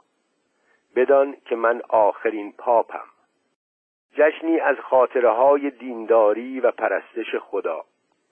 بدان 0.96 1.36
که 1.44 1.56
من 1.56 1.82
آخرین 1.88 2.52
پاپم. 2.58 3.04
جشنی 4.12 4.60
از 4.60 4.76
خاطره 4.76 5.30
های 5.30 5.70
دینداری 5.70 6.60
و 6.60 6.70
پرستش 6.70 7.34
خدا. 7.40 7.84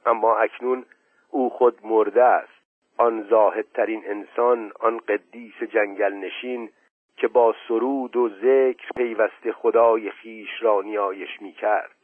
اما 0.06 0.36
اکنون 0.36 0.84
او 1.30 1.50
خود 1.50 1.78
مرده 1.86 2.24
است. 2.24 2.58
آن 2.96 3.22
زاهدترین 3.22 4.02
انسان 4.06 4.72
آن 4.80 4.98
قدیس 4.98 5.62
جنگل 5.62 6.12
نشین 6.12 6.70
که 7.20 7.28
با 7.28 7.54
سرود 7.68 8.16
و 8.16 8.28
ذکر 8.28 8.88
پیوسته 8.96 9.52
خدای 9.52 10.10
خیش 10.10 10.62
را 10.62 10.82
نیایش 10.82 11.42
می 11.42 11.52
کرد 11.52 11.98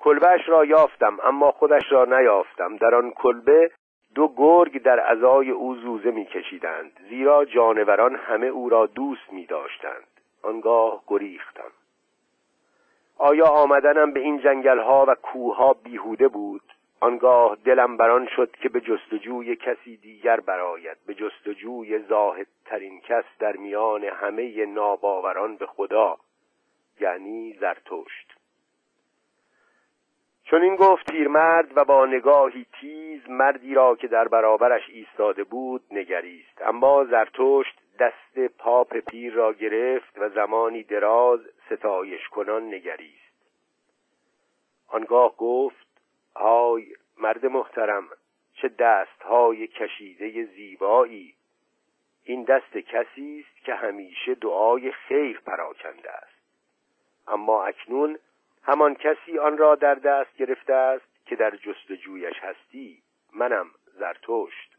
کلبهش 0.00 0.48
را 0.48 0.64
یافتم 0.64 1.18
اما 1.24 1.50
خودش 1.50 1.82
را 1.92 2.04
نیافتم. 2.04 2.76
در 2.76 2.94
آن 2.94 3.10
کلبه 3.10 3.70
دو 4.14 4.32
گرگ 4.36 4.82
در 4.82 5.12
ازای 5.12 5.50
او 5.50 5.74
زوزه 5.74 6.10
می 6.10 6.24
کشیدند 6.24 6.92
زیرا 7.08 7.44
جانوران 7.44 8.16
همه 8.16 8.46
او 8.46 8.68
را 8.68 8.86
دوست 8.86 9.32
می 9.32 9.46
داشتند 9.46 10.06
آنگاه 10.42 11.02
گریختم. 11.08 11.70
آیا 13.18 13.46
آمدنم 13.46 14.12
به 14.12 14.20
این 14.20 14.40
جنگل 14.40 14.78
ها 14.78 15.04
و 15.08 15.14
کوه 15.14 15.56
ها 15.56 15.72
بیهوده 15.72 16.28
بود؟ 16.28 16.62
آنگاه 17.00 17.56
دلم 17.64 17.96
بران 17.96 18.28
شد 18.36 18.56
که 18.56 18.68
به 18.68 18.80
جستجوی 18.80 19.56
کسی 19.56 19.96
دیگر 19.96 20.40
براید 20.40 20.96
به 21.06 21.14
جستجوی 21.14 21.98
زاهدترین 21.98 23.00
کس 23.00 23.24
در 23.38 23.56
میان 23.56 24.04
همه 24.04 24.66
ناباوران 24.66 25.56
به 25.56 25.66
خدا 25.66 26.16
یعنی 27.00 27.56
زرتشت 27.60 28.40
چون 30.50 30.62
این 30.62 30.76
گفت 30.76 31.10
پیرمرد 31.10 31.76
و 31.76 31.84
با 31.84 32.06
نگاهی 32.06 32.66
تیز 32.80 33.30
مردی 33.30 33.74
را 33.74 33.96
که 33.96 34.08
در 34.08 34.28
برابرش 34.28 34.82
ایستاده 34.88 35.44
بود 35.44 35.82
نگریست. 35.90 36.62
اما 36.62 37.04
زرتشت 37.04 37.78
دست 37.98 38.38
پاپ 38.58 38.96
پیر 38.96 39.32
را 39.32 39.52
گرفت 39.52 40.18
و 40.18 40.28
زمانی 40.28 40.82
دراز 40.82 41.40
ستایش 41.70 42.28
کنان 42.28 42.74
نگریست. 42.74 43.20
آنگاه 44.88 45.36
گفت 45.36 45.89
های 46.36 46.86
مرد 47.18 47.46
محترم 47.46 48.08
چه 48.54 48.68
دستهای 48.68 49.66
کشیده 49.66 50.44
زیبایی. 50.44 51.34
این 52.24 52.44
دست 52.44 52.76
کسی 52.76 53.44
است 53.46 53.64
که 53.64 53.74
همیشه 53.74 54.34
دعای 54.34 54.92
خیر 54.92 55.40
پراکنده 55.46 56.10
است. 56.10 56.40
اما 57.28 57.64
اکنون 57.64 58.18
همان 58.62 58.94
کسی 58.94 59.38
آن 59.38 59.58
را 59.58 59.74
در 59.74 59.94
دست 59.94 60.36
گرفته 60.36 60.74
است 60.74 61.26
که 61.26 61.36
در 61.36 61.50
جستجویش 61.50 62.36
هستی 62.40 63.02
منم 63.32 63.70
زرتشت. 63.98 64.76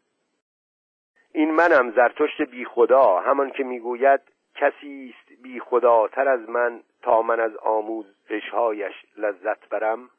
این 1.33 1.51
منم 1.51 1.91
زرتشت 1.91 2.41
بی 2.41 2.65
خدا 2.65 3.19
همان 3.19 3.51
که 3.51 3.63
می‌گوید 3.63 4.21
کسی 4.55 5.15
است 5.15 5.41
بی 5.41 5.59
خداتر 5.59 6.27
از 6.27 6.49
من 6.49 6.83
تا 7.01 7.21
من 7.21 7.39
از 7.39 7.55
آموزشهایش 7.57 8.93
لذت 9.17 9.69
برم. 9.69 10.09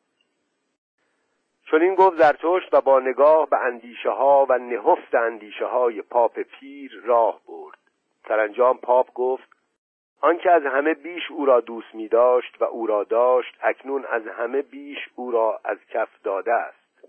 چون 1.72 1.82
این 1.82 1.94
گفت 1.94 2.16
زرتشت 2.16 2.74
و 2.74 2.80
با 2.80 3.00
نگاه 3.00 3.48
به 3.48 3.58
اندیشه 3.58 4.10
ها 4.10 4.46
و 4.48 4.58
نهفت 4.58 5.14
اندیشه 5.14 5.66
های 5.66 6.02
پاپ 6.02 6.40
پیر 6.40 7.00
راه 7.04 7.40
برد. 7.48 7.78
سرانجام 8.28 8.78
پاپ 8.78 9.12
گفت 9.14 9.48
آنکه 10.20 10.50
از 10.50 10.62
همه 10.62 10.94
بیش 10.94 11.30
او 11.30 11.46
را 11.46 11.60
دوست 11.60 11.94
می 11.94 12.08
داشت 12.08 12.56
و 12.60 12.64
او 12.64 12.86
را 12.86 13.04
داشت 13.04 13.58
اکنون 13.62 14.04
از 14.04 14.26
همه 14.26 14.62
بیش 14.62 14.98
او 15.16 15.30
را 15.30 15.60
از 15.64 15.78
کف 15.90 16.08
داده 16.24 16.52
است. 16.52 17.08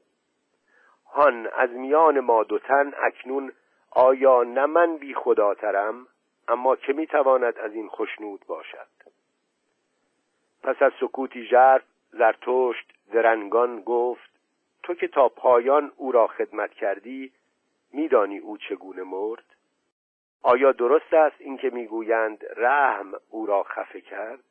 هان 1.13 1.47
از 1.47 1.69
میان 1.69 2.19
ما 2.19 2.43
دوتن 2.43 2.93
اکنون 3.03 3.51
آیا 3.91 4.43
نه 4.43 4.65
من 4.65 4.97
بی 4.97 5.13
خداترم 5.13 6.07
اما 6.47 6.75
که 6.75 6.93
می 6.93 7.07
تواند 7.07 7.57
از 7.57 7.73
این 7.73 7.89
خشنود 7.89 8.45
باشد؟ 8.47 8.87
پس 10.63 10.81
از 10.81 10.91
سکوتی 10.99 11.45
ژرف 11.45 11.83
زرتشت 12.11 12.93
درنگان 13.13 13.81
گفت 13.81 14.32
تو 14.83 14.93
که 14.93 15.07
تا 15.07 15.29
پایان 15.29 15.91
او 15.97 16.11
را 16.11 16.27
خدمت 16.27 16.71
کردی 16.71 17.31
میدانی 17.93 18.37
او 18.37 18.57
چگونه 18.57 19.03
مرد؟ 19.03 19.43
آیا 20.43 20.71
درست 20.71 21.13
است 21.13 21.35
اینکه 21.39 21.69
می‌گویند 21.69 22.43
رحم 22.57 23.13
او 23.29 23.45
را 23.45 23.63
خفه 23.63 24.01
کرد؟ 24.01 24.43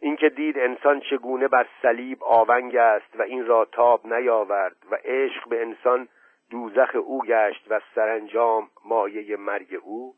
اینکه 0.00 0.28
دید 0.28 0.58
انسان 0.58 1.00
چگونه 1.00 1.48
بر 1.48 1.66
صلیب 1.82 2.24
آونگ 2.24 2.76
است 2.76 3.16
و 3.18 3.22
این 3.22 3.46
را 3.46 3.64
تاب 3.64 4.14
نیاورد 4.14 4.76
و 4.90 4.94
عشق 5.04 5.48
به 5.48 5.62
انسان 5.62 6.08
دوزخ 6.50 6.94
او 6.94 7.24
گشت 7.24 7.66
و 7.70 7.80
سرانجام 7.94 8.70
مایه 8.84 9.36
مرگ 9.36 9.80
او؟ 9.82 10.14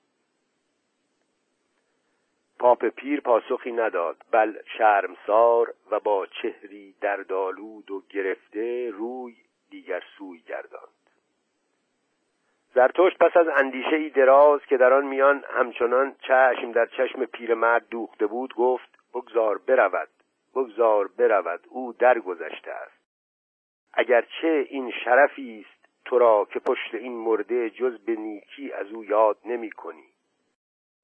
پاپ 2.60 2.84
پیر 2.84 3.20
پاسخی 3.20 3.72
نداد. 3.72 4.16
بل 4.30 4.58
شرمسار 4.78 5.74
و 5.90 6.00
با 6.00 6.26
چهری 6.26 6.94
دردالود 7.00 7.90
و 7.90 8.02
گرفته 8.10 8.90
روی 8.90 9.34
دیگر 9.70 10.02
سوی 10.18 10.38
گرداند. 10.38 11.00
زرتشت 12.74 13.18
پس 13.18 13.36
از 13.36 13.46
اندیشه 13.48 13.96
ای 13.96 14.10
دراز 14.10 14.60
که 14.68 14.76
در 14.76 14.92
آن 14.92 15.06
میان 15.06 15.44
همچنان 15.48 16.14
چشم 16.20 16.72
در 16.72 16.86
چشم 16.86 17.24
پیرمرد 17.24 17.88
دوخته 17.88 18.26
بود 18.26 18.54
گفت 18.54 18.98
بگذار 19.14 19.58
برود 19.58 20.08
بگذار 20.54 21.08
برود 21.18 21.60
او 21.68 21.92
درگذشته 21.92 22.70
است. 22.70 23.00
اگرچه 23.92 24.66
این 24.68 24.90
شرفی 25.04 25.66
است 25.66 25.88
تو 26.04 26.18
را 26.18 26.48
که 26.52 26.58
پشت 26.58 26.94
این 26.94 27.12
مرده 27.12 27.70
جز 27.70 27.98
به 27.98 28.16
نیکی 28.16 28.72
از 28.72 28.92
او 28.92 29.04
یاد 29.04 29.38
نمی 29.44 29.70
کنی 29.70 30.09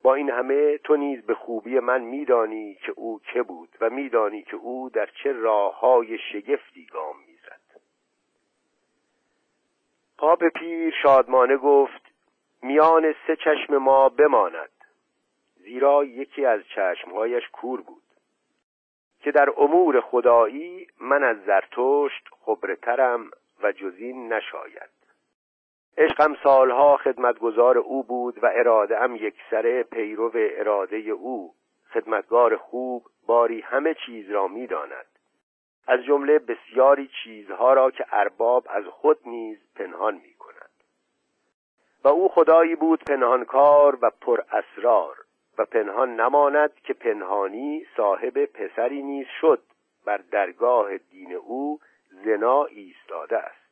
با 0.03 0.15
این 0.15 0.31
همه 0.31 0.79
تو 0.79 0.97
نیز 0.97 1.27
به 1.27 1.35
خوبی 1.35 1.79
من 1.79 2.01
میدانی 2.01 2.75
که 2.75 2.93
او 2.97 3.21
که 3.33 3.43
بود 3.43 3.69
و 3.81 3.91
میدانی 3.91 4.43
که 4.43 4.57
او 4.57 4.91
در 4.91 5.07
چه 5.07 5.33
راه 5.33 5.81
های 5.81 6.19
شگفتی 6.33 6.87
گام 6.87 7.17
می‌زد. 7.27 7.81
پاپ 10.19 10.45
پیر 10.45 10.95
شادمانه 11.03 11.57
گفت 11.57 12.03
میان 12.63 13.15
سه 13.27 13.37
چشم 13.37 13.77
ما 13.77 14.09
بماند. 14.09 14.71
زیرا 15.55 16.05
یکی 16.05 16.45
از 16.45 16.61
چشمهایش 16.75 17.49
کور 17.53 17.81
بود 17.81 18.03
که 19.21 19.33
در 19.33 19.49
امور 19.57 20.01
خدایی 20.01 20.87
من 21.01 21.25
از 21.25 21.37
زرتشت 21.47 22.29
خبرترم 22.41 23.31
و 23.63 23.73
جزین 23.73 24.33
نشاید. 24.33 24.96
عشقم 25.99 26.37
سالها 26.43 26.97
خدمتگزار 26.97 27.79
او 27.79 28.03
بود 28.03 28.45
و 28.45 28.51
اراده 28.55 29.03
ام 29.03 29.17
یکسره 29.17 29.83
پیرو 29.83 30.31
اراده 30.35 30.97
او. 30.97 31.55
خدمتگار 31.93 32.57
خوب 32.57 33.05
باری 33.27 33.61
همه 33.61 33.95
چیز 34.07 34.31
را 34.31 34.49
می‌داند 34.49 35.07
از 35.87 36.01
جمله 36.05 36.39
بسیاری 36.39 37.11
چیزها 37.25 37.73
را 37.73 37.91
که 37.91 38.07
ارباب 38.13 38.67
از 38.71 38.85
خود 38.85 39.19
نیز 39.27 39.59
پنهان 39.75 40.15
می 40.15 40.35
کند. 40.35 40.71
و 42.05 42.09
او 42.09 42.29
خدایی 42.29 42.77
بود 42.77 43.05
پنهانکار 43.05 43.99
و 44.03 44.11
پر 44.21 44.41
اسرار 44.53 45.17
و 45.59 45.65
پنهان 45.65 46.21
نماند 46.21 46.75
که 46.75 46.95
پنهانی 46.95 47.87
صاحب 47.97 48.45
پسری 48.45 49.03
نیز 49.03 49.27
شد. 49.41 49.63
بر 50.05 50.21
درگاه 50.31 50.99
دین 50.99 51.33
او 51.33 51.81
زنا 52.25 52.65
ایستاده 52.65 53.39
است. 53.39 53.66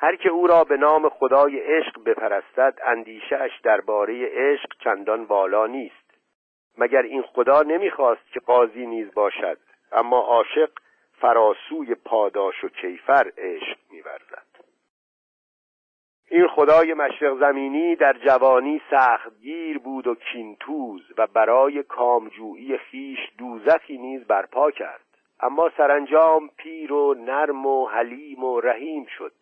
هر 0.00 0.16
که 0.16 0.28
او 0.28 0.46
را 0.46 0.64
به 0.64 0.76
نام 0.76 1.08
خدای 1.08 1.58
عشق 1.58 2.04
بپرستد 2.04 2.78
اندیشهاش 2.84 3.60
درباره 3.60 4.28
عشق 4.32 4.68
چندان 4.84 5.24
والا 5.24 5.66
نیست. 5.66 6.08
مگر 6.78 7.02
این 7.02 7.22
خدا 7.22 7.62
نمی‌خواست 7.62 8.32
که 8.32 8.40
قاضی 8.40 8.86
نیز 8.86 9.14
باشد 9.14 9.58
اما 9.92 10.18
عاشق 10.18 10.70
فراسوی 11.20 11.94
پاداش 11.94 12.64
و 12.64 12.68
کیفر 12.68 13.32
عشق 13.38 13.78
میورزد. 13.90 14.48
این 16.30 16.48
خدای 16.48 16.94
مشرق 16.94 17.40
زمینی 17.40 17.96
در 17.96 18.12
جوانی 18.12 18.80
سختگیر 18.90 19.78
بود 19.78 20.06
و 20.06 20.14
کینتوز 20.14 21.02
و 21.18 21.26
برای 21.26 21.82
کامجویی 21.82 22.78
خیش 22.78 23.18
دوزخی 23.38 23.98
نیز 23.98 24.26
برپا 24.26 24.70
کرد. 24.70 25.04
اما 25.40 25.70
سرانجام 25.76 26.50
پیر 26.56 26.92
و 26.92 27.14
نرم 27.14 27.66
و 27.66 27.86
حلیم 27.86 28.44
و 28.44 28.60
رحیم 28.60 29.06
شد. 29.18 29.32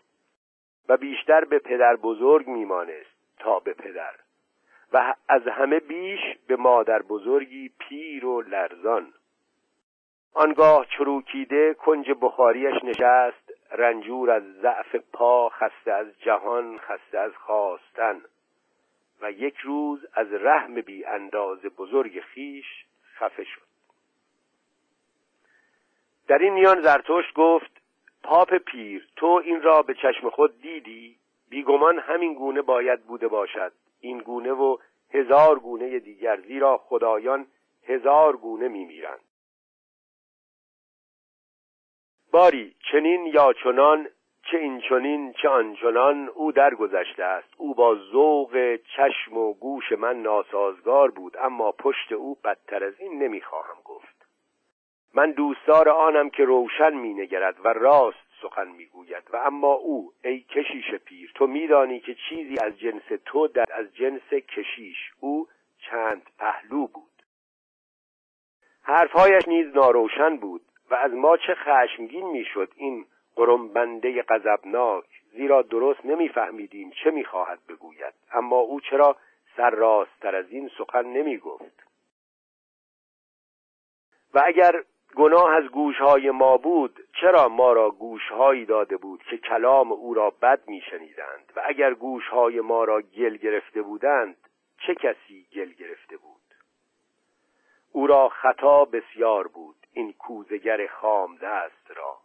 و 0.89 0.97
بیشتر 0.97 1.45
به 1.45 1.59
پدر 1.59 1.97
بزرگ 1.97 2.49
میمانست 2.49 3.17
تا 3.39 3.59
به 3.61 3.73
پدر 3.73 4.15
و 4.93 5.15
از 5.29 5.43
همه 5.49 5.81
بیش 5.81 6.21
به 6.47 6.57
مادر 6.57 7.03
بزرگی 7.03 7.71
پیر 7.79 8.27
و 8.27 8.43
لرزان. 8.43 9.13
آنگاه 10.35 10.87
چروکیده 10.87 11.75
کنج 11.75 12.11
بخاریش 12.21 12.85
نشست 12.85 13.53
رنجور 13.71 14.31
از 14.31 14.43
ضعف 14.43 14.97
پا 15.13 15.49
خسته 15.49 15.93
از 15.93 16.07
جهان 16.21 16.79
خسته 16.79 17.19
از 17.19 17.33
خواستن. 17.37 18.23
و 19.21 19.31
یک 19.31 19.57
روز 19.57 20.07
از 20.15 20.33
رحم 20.33 20.75
بی 20.75 21.05
انداز 21.05 21.63
بزرگ 21.63 22.21
خیش 22.21 22.67
خفه 23.15 23.45
شد. 23.45 23.67
در 26.29 26.39
این 26.39 26.53
میان 26.53 26.81
زرتشت 26.81 27.35
گفت 27.35 27.83
پاپ 28.23 28.55
پیر 28.55 29.09
تو 29.17 29.43
این 29.45 29.63
را 29.63 29.83
به 29.83 29.95
چشم 29.95 30.31
خود 30.31 30.61
دیدی؟ 30.61 31.17
بیگمان 31.51 31.99
همین 31.99 32.35
گونه 32.35 32.63
باید 32.63 33.03
بوده 33.03 33.29
باشد. 33.29 33.73
این 34.01 34.19
گونه 34.19 34.53
و 34.53 34.77
هزار 35.11 35.59
گونه 35.59 35.99
دیگر 35.99 36.41
زیرا 36.41 36.77
خدایان 36.79 37.47
هزار 37.89 38.37
گونه 38.37 38.69
میمیرند. 38.69 39.21
باری 42.33 42.75
چنین 42.93 43.27
یا 43.27 43.53
چنان 43.53 44.09
چه 44.51 44.59
این 44.59 44.81
چنین 44.81 45.33
چه 45.33 45.49
آنچنان 45.49 46.29
او 46.29 46.53
درگذشته 46.53 47.25
است. 47.25 47.49
او 47.59 47.75
با 47.75 47.95
ذوق 47.95 48.77
چشم 48.97 49.37
و 49.37 49.55
گوش 49.55 49.93
من 49.93 50.23
ناسازگار 50.23 51.11
بود 51.11 51.37
اما 51.37 51.73
پشت 51.73 52.13
او 52.13 52.35
بدتر 52.45 52.85
از 52.85 53.01
این 53.01 53.23
نمی‌خواهم 53.23 53.77
گفت. 53.85 54.16
من 55.17 55.31
دوستدار 55.31 55.89
آنم 55.89 56.31
که 56.31 56.45
روشن 56.45 56.95
مینگرد 56.95 57.57
و 57.65 57.69
راست 57.69 58.19
سخن 58.43 58.69
می‌گوید. 58.69 59.23
و 59.33 59.37
اما 59.37 59.73
او 59.73 60.13
ای 60.25 60.41
کشیش 60.41 60.95
پیر 60.95 61.33
تو 61.35 61.47
میدانی 61.47 62.01
که 62.01 62.17
چیزی 62.29 62.59
از 62.59 62.79
جنس 62.79 63.03
تو 63.25 63.49
در 63.49 63.65
از 63.73 63.95
جنس 63.95 64.29
کشیش 64.29 64.97
او 65.21 65.49
چند 65.79 66.23
پهلو 66.39 66.87
بود. 66.87 67.23
حرفهایش 68.83 69.49
نیز 69.49 69.77
ناروشن 69.77 70.37
بود 70.37 70.63
و 70.91 70.95
از 70.95 71.13
ما 71.13 71.37
چه 71.37 71.55
خشمگین 71.55 72.27
می‌شد 72.27 72.73
این 72.77 73.07
قرنبنده 73.37 74.23
غضبناک. 74.23 75.05
زیرا 75.33 75.63
درست 75.63 76.07
نمیفهمیدیم 76.07 76.91
چه 77.05 77.11
می‌خواهد 77.11 77.59
بگوید. 77.69 78.15
اما 78.33 78.57
او 78.57 78.81
چرا 78.81 79.17
سر 79.57 79.71
راستتر 79.71 80.37
از 80.37 80.51
این 80.51 80.71
سخن 80.79 81.07
نمی‌گفت. 81.07 81.87
و 84.35 84.43
اگر 84.45 84.83
گناه 85.17 85.51
از 85.57 85.65
گوشهای 85.65 86.31
ما 86.31 86.57
بود 86.57 87.01
چرا 87.21 87.49
ما 87.49 87.73
را 87.73 87.91
گوشهایی 87.91 88.65
داده 88.65 88.97
بود 88.97 89.23
که 89.23 89.39
کلام 89.39 89.93
او 89.93 90.15
را 90.15 90.31
بد 90.31 90.61
میشنیدند؟ 90.69 91.53
و 91.57 91.63
اگر 91.65 91.95
گوشهای 91.95 92.61
ما 92.61 92.85
را 92.85 93.01
گل 93.03 93.37
گرفته 93.37 93.83
بودند 93.83 94.37
چه 94.87 94.95
کسی 94.95 95.47
گل 95.55 95.73
گرفته 95.73 96.17
بود؟ 96.17 96.43
او 97.93 98.07
را 98.07 98.29
خطا 98.29 98.85
بسیار 98.85 99.49
بود 99.49 99.77
این 99.93 100.13
کوزگر 100.13 100.87
خام 100.87 101.37
دست 101.37 101.91
را. 101.97 102.19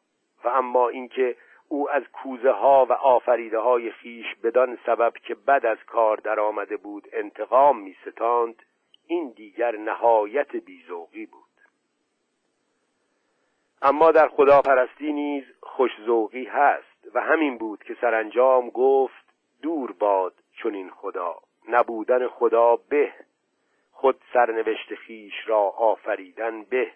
و 0.43 0.47
اما 0.47 0.89
اینکه 0.89 1.35
او 1.67 1.89
از 1.89 2.03
کوزه 2.13 2.51
ها 2.51 2.85
و 2.89 2.93
آفریده 2.93 3.59
های 3.59 3.91
خیش 3.91 4.25
بدان 4.43 4.77
سبب 4.85 5.13
که 5.13 5.35
بد 5.35 5.65
از 5.65 5.77
کار 5.87 6.17
درآمده 6.17 6.77
بود 6.77 7.07
انتقام 7.13 7.79
می 7.79 7.95
ستاند 8.05 8.63
این 9.07 9.29
دیگر 9.29 9.77
نهایت 9.77 10.55
بیزوقی 10.55 11.25
بود. 11.25 11.50
اما 13.81 14.11
در 14.11 14.27
خداپرستی 14.27 15.13
نیز 15.13 15.43
خوشزوقی 15.61 16.45
هست 16.45 17.15
و 17.15 17.21
همین 17.21 17.57
بود 17.57 17.83
که 17.83 17.97
سرانجام 18.01 18.69
گفت 18.69 19.33
دور 19.61 19.91
باد 19.91 20.33
چون 20.53 20.75
این 20.75 20.89
خدا 20.89 21.35
نبودن 21.69 22.27
خدا 22.27 22.75
به 22.75 23.13
خود 23.91 24.21
سرنوشت 24.33 24.95
خیش 24.95 25.33
را 25.45 25.59
آفریدن 25.59 26.63
به 26.63 26.91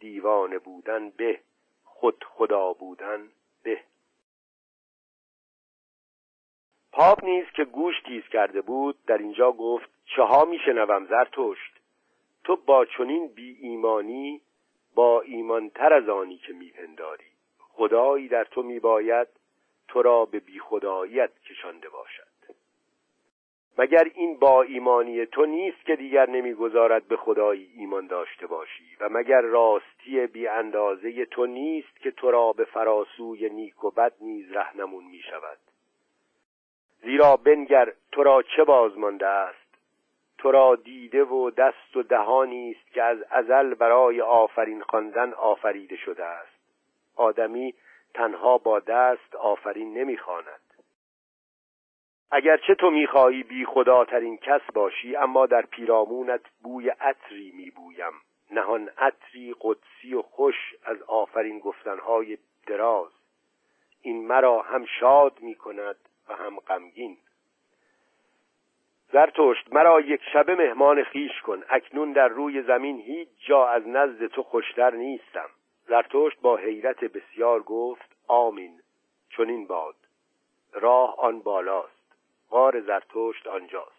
دیوانه 0.00 0.58
بودن 0.58 1.10
به 1.10 1.40
خود 1.84 2.24
خدا 2.24 2.72
بودن 2.72 3.28
به. 3.62 3.80
پاپ 6.92 7.24
نیز 7.24 7.46
که 7.56 7.64
گوش 7.64 7.94
تیز 8.06 8.22
کرده 8.32 8.60
بود 8.60 9.04
در 9.06 9.18
اینجا 9.18 9.52
گفت 9.52 9.90
چها 10.16 10.44
میشنوم 10.44 11.06
زرتشت؟ 11.06 11.80
تو 12.44 12.56
با 12.56 12.84
چنین 12.84 13.28
بی 13.28 13.58
ایمانی 13.60 14.40
با 14.96 15.20
ایمانتر 15.20 15.92
از 15.92 16.08
آنی 16.08 16.36
که 16.36 16.52
میپنداری. 16.52 17.24
خدایی 17.58 18.28
در 18.28 18.44
تو 18.44 18.62
میباید 18.62 19.28
تو 19.88 20.02
را 20.02 20.24
به 20.24 20.40
بی 20.40 20.58
خداییت 20.58 21.30
کشانده 21.38 21.88
باشد. 21.88 22.26
مگر 23.78 24.10
این 24.14 24.38
با 24.38 24.62
ایمانی 24.62 25.26
تو 25.26 25.46
نیست 25.46 25.86
که 25.86 25.96
دیگر 25.96 26.30
نمی‌گذارد 26.30 27.08
به 27.08 27.16
خدایی 27.16 27.70
ایمان 27.76 28.06
داشته 28.06 28.46
باشی؟ 28.46 28.96
و 29.00 29.08
مگر 29.08 29.40
راستی 29.40 30.26
بی 30.26 30.48
اندازه 30.48 31.24
تو 31.24 31.46
نیست 31.46 32.00
که 32.00 32.10
تو 32.10 32.30
را 32.30 32.52
به 32.52 32.64
فراسوی 32.64 33.48
نیک 33.48 33.84
و 33.84 33.90
بد 33.90 34.12
نیز 34.20 34.52
رهنمون 34.52 35.04
می 35.04 35.20
شود 35.20 35.58
زیرا 37.02 37.36
بنگر 37.36 37.92
تو 38.12 38.22
را 38.22 38.42
چه 38.56 38.64
بازمانده 38.64 39.26
است؟ 39.26 39.65
تو 40.38 40.50
را 40.50 40.76
دیده 40.76 41.24
و 41.24 41.50
دست 41.50 41.96
و 41.96 42.02
دهانی 42.02 42.70
است 42.70 42.92
که 42.92 43.02
از 43.02 43.22
ازل 43.30 43.74
برای 43.74 44.20
آفرین 44.20 44.82
خواندن 44.82 45.32
آفریده 45.32 45.96
شده 45.96 46.24
است. 46.24 46.56
آدمی 47.16 47.74
تنها 48.14 48.58
با 48.58 48.80
دست 48.80 49.34
آفرین 49.36 49.98
نمی‌خواند. 49.98 50.60
اگرچه 52.30 52.74
تو 52.74 52.90
می‌خواهی 52.90 53.42
بی 53.42 53.64
خداترین 53.64 54.36
کس 54.36 54.60
باشی 54.74 55.16
اما 55.16 55.46
در 55.46 55.62
پیرامونت 55.62 56.40
بوی 56.62 56.88
عطری 56.88 57.52
میبویم. 57.56 58.12
نهان 58.50 58.90
عطری 58.98 59.54
قدسی 59.60 60.14
و 60.14 60.22
خوش 60.22 60.74
از 60.84 61.02
آفرین 61.02 61.58
گفتنهای 61.58 62.38
دراز. 62.66 63.10
این 64.02 64.26
مرا 64.26 64.62
هم 64.62 64.84
شاد 64.84 65.40
می‌کند 65.40 65.96
و 66.28 66.34
هم 66.34 66.58
غمگین. 66.58 67.16
زرتشت 69.12 69.72
مرا 69.72 70.00
یک 70.00 70.20
شبه 70.32 70.54
مهمان 70.54 71.04
خیش 71.04 71.40
کن. 71.42 71.62
اکنون 71.68 72.12
در 72.12 72.28
روی 72.28 72.62
زمین 72.62 73.00
هیچ 73.00 73.28
جا 73.46 73.66
از 73.66 73.88
نزد 73.88 74.26
تو 74.26 74.42
خوشتر 74.42 74.90
نیستم. 74.90 75.48
زرتشت 75.88 76.40
با 76.40 76.56
حیرت 76.56 77.04
بسیار 77.04 77.62
گفت 77.62 78.16
آمین. 78.28 78.80
چنین 79.36 79.66
باد. 79.66 79.96
راه 80.72 81.20
آن 81.20 81.40
بالاست. 81.40 82.16
غار 82.50 82.80
زرتشت 82.80 83.46
آنجاست. 83.46 83.95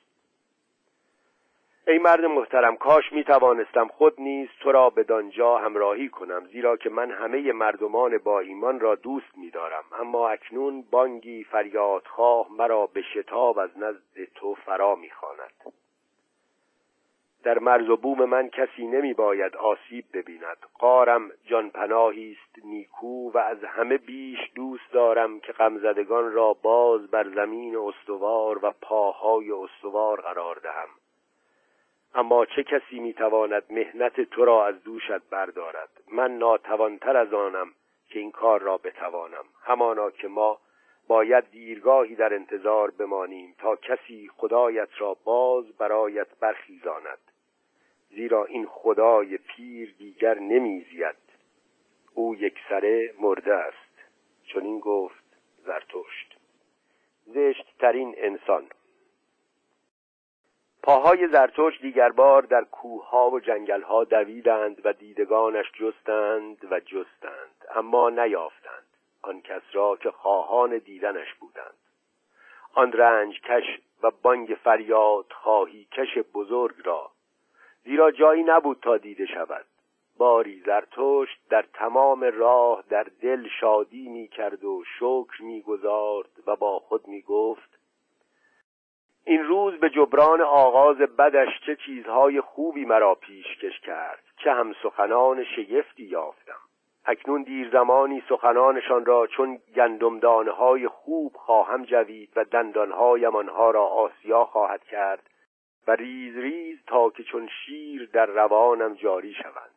ای 1.89 1.97
مرد 1.97 2.25
محترم 2.25 2.77
کاش 2.77 3.13
می 3.13 3.23
توانستم 3.23 3.87
خود 3.87 4.13
نیز 4.17 4.49
تو 4.59 4.71
را 4.71 4.89
به 4.89 5.03
دانجا 5.03 5.57
همراهی 5.57 6.09
کنم 6.09 6.45
زیرا 6.45 6.77
که 6.77 6.89
من 6.89 7.11
همه 7.11 7.51
مردمان 7.51 8.17
با 8.17 8.39
ایمان 8.39 8.79
را 8.79 8.95
دوست 8.95 9.37
می 9.37 9.49
دارم 9.49 9.83
اما 9.99 10.29
اکنون 10.29 10.83
بانگی 10.91 11.43
فریادخواه 11.43 12.47
مرا 12.51 12.85
به 12.85 13.01
شتاب 13.01 13.59
از 13.59 13.69
نزد 13.77 14.23
تو 14.35 14.53
فرا 14.53 14.95
می 14.95 15.09
خاند. 15.09 15.73
در 17.43 17.59
مرز 17.59 17.89
و 17.89 17.97
بوم 17.97 18.25
من 18.25 18.49
کسی 18.49 18.87
نمی 18.87 19.13
باید 19.13 19.55
آسیب 19.55 20.05
ببیند. 20.13 20.57
قارم 20.79 21.31
جان 21.45 21.69
پناهی 21.69 22.31
است 22.31 22.65
نیکو 22.65 23.31
و 23.31 23.37
از 23.37 23.63
همه 23.63 23.97
بیش 23.97 24.39
دوست 24.55 24.91
دارم 24.91 25.39
که 25.39 25.51
غمزدگان 25.51 26.31
را 26.31 26.53
باز 26.53 27.11
بر 27.11 27.29
زمین 27.29 27.77
استوار 27.77 28.65
و 28.65 28.73
پاهای 28.81 29.51
استوار 29.51 30.21
قرار 30.21 30.55
دهم. 30.55 30.89
اما 32.15 32.45
چه 32.45 32.63
کسی 32.63 32.99
می‌تواند 32.99 33.63
مهنت 33.69 34.21
تو 34.21 34.45
را 34.45 34.67
از 34.67 34.83
دوشت 34.83 35.29
بردارد؟ 35.29 35.89
من 36.11 36.37
ناتوانتر 36.37 37.17
از 37.17 37.33
آنم 37.33 37.73
که 38.09 38.19
این 38.19 38.31
کار 38.31 38.61
را 38.61 38.77
بتوانم. 38.77 39.45
همانا 39.63 40.11
که 40.11 40.27
ما 40.27 40.59
باید 41.07 41.51
دیرگاهی 41.51 42.15
در 42.15 42.33
انتظار 42.33 42.91
بمانیم 42.91 43.55
تا 43.57 43.75
کسی 43.75 44.29
خدایت 44.37 44.89
را 44.97 45.17
باز 45.23 45.65
برایت 45.77 46.27
برخیزاند. 46.39 47.17
زیرا 48.09 48.45
این 48.45 48.65
خدای 48.65 49.37
پیر 49.37 49.95
دیگر 49.97 50.39
نمیزید. 50.39 51.15
او 52.13 52.35
یک 52.35 52.57
سره 52.69 53.13
مرده 53.19 53.53
است. 53.53 53.77
چون 54.43 54.63
این 54.63 54.79
گفت 54.79 55.23
زرتشت. 55.65 56.37
زشت 57.25 57.77
ترین 57.79 58.15
انسان 58.17 58.69
پاهای 60.83 61.27
زرتوش 61.27 61.81
دیگر 61.81 62.09
بار 62.09 62.41
در 62.41 62.63
کوهها 62.63 63.29
و 63.29 63.39
جنگلها 63.39 64.03
دویدند 64.03 64.81
و 64.85 64.93
دیدگانش 64.93 65.71
جستند 65.71 66.67
و 66.71 66.79
جستند 66.79 67.65
اما 67.75 68.09
نیافتند. 68.09 68.87
آن 69.21 69.41
کس 69.41 69.61
را 69.73 69.95
که 69.95 70.11
خواهان 70.11 70.77
دیدنش 70.77 71.33
بودند. 71.33 71.77
آن 72.73 72.91
رنج 72.91 73.41
کش 73.41 73.79
و 74.03 74.11
بانگ 74.21 74.57
فریاد 74.63 75.25
خواهی 75.31 75.87
کش 75.91 76.17
بزرگ 76.33 76.75
را. 76.85 77.11
زیرا 77.83 78.11
جایی 78.11 78.43
نبود 78.43 78.79
تا 78.81 78.97
دیده 78.97 79.25
شود. 79.25 79.65
باری 80.17 80.61
زرتشت 80.65 81.39
در 81.49 81.65
تمام 81.73 82.23
راه 82.23 82.83
در 82.89 83.07
دل 83.21 83.47
شادی 83.59 84.09
می 84.09 84.27
کرد 84.27 84.63
و 84.63 84.83
شکر 84.99 85.41
می 85.41 85.61
گذارد 85.61 86.29
و 86.47 86.55
با 86.55 86.79
خود 86.79 87.07
می 87.07 87.21
گفت 87.21 87.76
این 89.29 89.43
روز 89.43 89.79
به 89.79 89.89
جبران 89.89 90.41
آغاز 90.41 90.97
بدش 90.97 91.47
چه 91.65 91.75
چیزهای 91.75 92.41
خوبی 92.41 92.85
مرا 92.85 93.15
پیشکش 93.15 93.79
کرد. 93.79 94.23
چه 94.43 94.51
هم 94.51 94.73
سخنان 94.83 95.43
شگفتی 95.43 96.03
یافتم. 96.03 96.59
اکنون 97.05 97.43
دیر 97.43 97.69
زمانی 97.69 98.23
سخنانشان 98.29 99.05
را 99.05 99.27
چون 99.27 99.59
گندمدانه 99.75 100.51
های 100.51 100.87
خوب 100.87 101.33
خواهم 101.35 101.85
جوید 101.85 102.29
و 102.35 102.43
دندانهایم 102.43 103.35
آنها 103.35 103.71
را 103.71 103.85
آسیا 103.85 104.45
خواهد 104.45 104.83
کرد 104.83 105.29
و 105.87 105.91
ریز 105.91 106.37
ریز 106.37 106.77
تا 106.87 107.09
که 107.09 107.23
چون 107.23 107.49
شیر 107.65 108.09
در 108.13 108.25
روانم 108.25 108.93
جاری 108.93 109.33
شوند. 109.33 109.75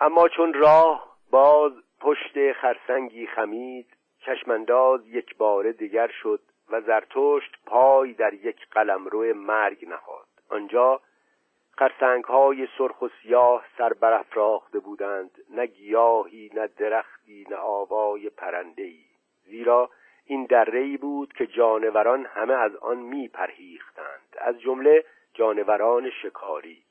اما 0.00 0.28
چون 0.28 0.54
راه 0.54 1.16
باز 1.30 1.72
پشت 2.00 2.52
خرسنگی 2.52 3.26
خمید 3.26 3.86
چشمانداز 4.26 5.08
یک 5.08 5.36
بار 5.36 5.72
دیگر 5.72 6.08
شد 6.22 6.40
و 6.70 6.80
زرتشت 6.80 7.58
پای 7.66 8.12
در 8.12 8.34
یک 8.34 8.68
قلمرو 8.70 9.34
مرگ 9.34 9.88
نهاد. 9.88 10.26
آنجا 10.48 11.00
خرسنگ 11.78 12.24
های 12.24 12.68
سرخ 12.78 13.02
و 13.02 13.08
سیاه 13.22 13.64
سر 13.78 13.92
برافراخته 13.92 14.78
بودند. 14.78 15.30
نه 15.50 15.66
گیاهی 15.66 16.50
نه 16.54 16.66
درختی 16.66 17.46
نه 17.50 17.56
آوای 17.56 18.30
پرنده 18.30 18.82
ای 18.82 19.04
زیرا 19.44 19.90
این 20.24 20.44
دره 20.44 20.96
بود 20.96 21.32
که 21.32 21.46
جانوران 21.46 22.26
همه 22.26 22.54
از 22.54 22.76
آن 22.76 22.96
می 22.96 23.28
پرهیختند 23.28 24.36
از 24.38 24.60
جمله 24.60 25.04
جانوران 25.34 26.10
شکاری. 26.10 26.82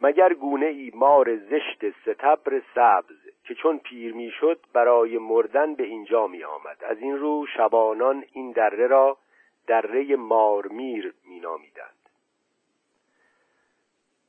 مگر 0.00 0.34
گونه 0.34 0.66
ای 0.66 0.92
مار 0.94 1.36
زشت 1.36 1.90
ستبر 1.90 2.62
سبز 2.74 3.16
که 3.44 3.54
چون 3.54 3.78
پیر 3.78 4.14
می‌شد 4.14 4.60
برای 4.72 5.18
مردن 5.18 5.74
به 5.74 5.84
اینجا 5.84 6.26
می 6.26 6.44
آمد 6.44 6.84
از 6.84 6.98
این 6.98 7.18
رو 7.18 7.46
شبانان 7.56 8.24
این 8.32 8.52
دره 8.52 8.86
را 8.86 9.16
دره 9.66 10.16
مارمیر 10.16 11.14
می 11.24 11.40
نامیدند 11.40 12.00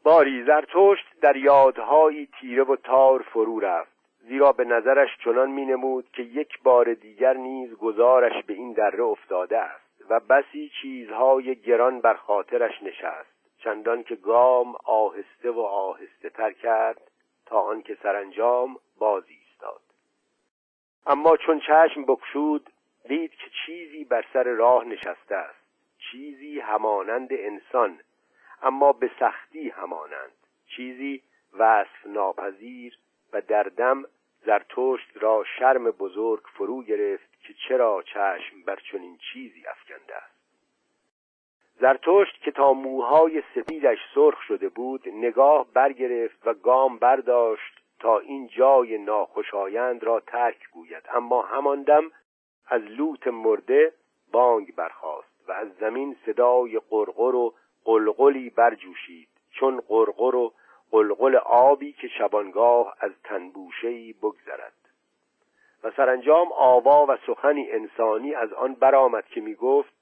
باری 0.03 0.43
زرتشت 0.43 1.05
در 1.21 1.35
یادهایی 1.35 2.27
تیره 2.39 2.63
و 2.63 2.75
تار 2.75 3.21
فرو 3.21 3.59
رفت 3.59 3.91
زیرا 4.19 4.51
به 4.51 4.65
نظرش 4.65 5.09
چنان 5.23 5.51
می 5.51 5.65
نمود 5.65 6.09
که 6.13 6.23
یک 6.23 6.61
بار 6.63 6.93
دیگر 6.93 7.33
نیز 7.33 7.77
گزارش 7.77 8.43
به 8.43 8.53
این 8.53 8.73
دره 8.73 9.03
افتاده 9.03 9.57
است 9.57 10.05
و 10.09 10.19
بسی 10.19 10.71
چیزهای 10.81 11.55
گران 11.55 12.01
بر 12.01 12.13
خاطرش 12.13 12.83
نشست. 12.83 13.40
چندان 13.63 14.03
که 14.03 14.15
گام 14.15 14.75
آهسته 14.85 15.51
و 15.51 15.59
آهسته 15.59 16.29
تر 16.29 16.51
کرد 16.51 17.11
تا 17.45 17.59
آنکه 17.59 17.97
سرانجام 18.03 18.77
بازی 18.99 19.33
ایستاد. 19.33 19.81
اما 21.05 21.37
چون 21.37 21.59
چشم 21.59 22.05
بکشود 22.05 22.69
دید 23.07 23.31
که 23.31 23.49
چیزی 23.65 24.03
بر 24.03 24.25
سر 24.33 24.43
راه 24.43 24.85
نشسته 24.85 25.35
است. 25.35 25.61
چیزی 26.11 26.59
همانند 26.59 27.29
انسان 27.31 27.99
اما 28.61 28.93
به 28.93 29.11
سختی 29.19 29.69
همانند. 29.69 30.31
چیزی 30.75 31.23
وصف 31.53 32.05
ناپذیر 32.05 32.97
و 33.33 33.41
در 33.41 33.63
دم 33.63 34.03
زرتشت 34.45 35.11
را 35.15 35.43
شرم 35.59 35.91
بزرگ 35.91 36.43
فرو 36.53 36.83
گرفت 36.83 37.41
که 37.41 37.53
چرا 37.67 38.03
چشم 38.03 38.61
بر 38.65 38.79
چنین 38.91 39.17
چیزی 39.17 39.63
افکنده 39.67 40.15
است. 40.15 40.40
زرتشت 41.81 42.41
که 42.41 42.51
تا 42.51 42.73
موهای 42.73 43.43
سفیدش 43.55 43.97
سرخ 44.15 44.41
شده 44.41 44.69
بود 44.69 45.01
نگاه 45.07 45.65
برگرفت 45.73 46.47
و 46.47 46.53
گام 46.53 46.97
برداشت 46.97 47.73
تا 47.99 48.19
این 48.19 48.47
جای 48.47 48.97
ناخوشایند 48.97 50.03
را 50.03 50.19
ترک 50.19 50.69
گوید. 50.73 51.03
اما 51.13 51.41
همان 51.41 51.81
دم 51.83 52.11
از 52.67 52.81
لوت 52.81 53.27
مرده 53.27 53.93
بانگ 54.31 54.75
برخاست 54.75 55.47
و 55.47 55.51
از 55.51 55.67
زمین 55.79 56.15
صدای 56.25 56.81
قرقر 56.89 57.35
و 57.35 57.53
قلقلی 57.85 58.49
برجوشید. 58.49 59.27
چون 59.51 59.81
قرقر 59.87 60.35
و 60.35 60.53
قلقل 60.91 61.35
آبی 61.35 61.93
که 61.93 62.07
شبانگاه 62.07 62.95
از 62.99 63.11
تنبوشهی 63.23 64.13
بگذرد. 64.13 64.73
و 65.83 65.91
سرانجام 65.91 66.51
آوا 66.51 67.05
و 67.09 67.17
سخنی 67.27 67.71
انسانی 67.71 68.35
از 68.35 68.53
آن 68.53 68.73
برآمد 68.73 69.25
که 69.25 69.41
می 69.41 69.55
گفت 69.55 70.00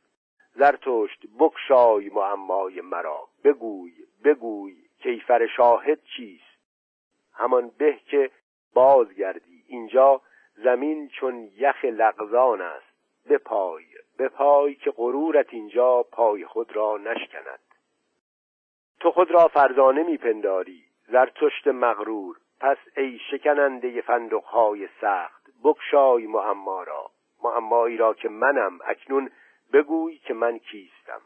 زرتشت 0.56 1.26
بکشای 1.40 2.10
معمای 2.10 2.82
مرا. 2.82 3.28
بگوی 3.44 3.92
بگوی 4.24 4.76
کیفر 5.04 5.48
شاهد 5.48 6.00
چیست؟ 6.04 6.44
همان 7.34 7.72
به 7.78 8.00
که 8.06 8.32
بازگردی. 8.74 9.64
اینجا 9.68 10.22
زمین 10.56 11.10
چون 11.10 11.50
یخ 11.58 11.86
لغزان 11.86 12.62
است. 12.62 12.86
بپای 13.30 13.86
بپای 14.20 14.76
که 14.76 14.92
غرورت 14.92 15.54
اینجا 15.54 16.04
پای 16.04 16.46
خود 16.46 16.76
را 16.76 16.98
نشکند. 16.98 17.60
تو 19.00 19.12
خود 19.12 19.32
را 19.32 19.48
فرزانه 19.48 20.04
میپنداری. 20.04 20.84
زرتشت 21.08 21.68
مغرور. 21.68 22.38
پس 22.60 22.78
ای 22.98 23.20
شکننده 23.32 24.02
فندقهای 24.02 24.90
سخت 25.02 25.46
بکشای 25.64 26.28
معما 26.28 26.84
را. 26.84 27.12
معمایی 27.44 27.98
را 27.98 28.14
که 28.14 28.30
منم 28.30 28.80
اکنون 28.86 29.32
بگوی 29.74 30.18
که 30.18 30.34
من 30.34 30.60
کیستم. 30.60 31.22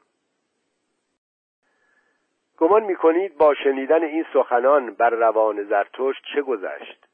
گمان 2.58 2.84
می‌کنید 2.84 3.38
با 3.38 3.54
شنیدن 3.54 4.04
این 4.04 4.26
سخنان 4.34 4.94
بر 4.94 5.10
روان 5.10 5.64
زرتشت 5.64 6.24
چه 6.34 6.42
گذشت؟ 6.42 7.06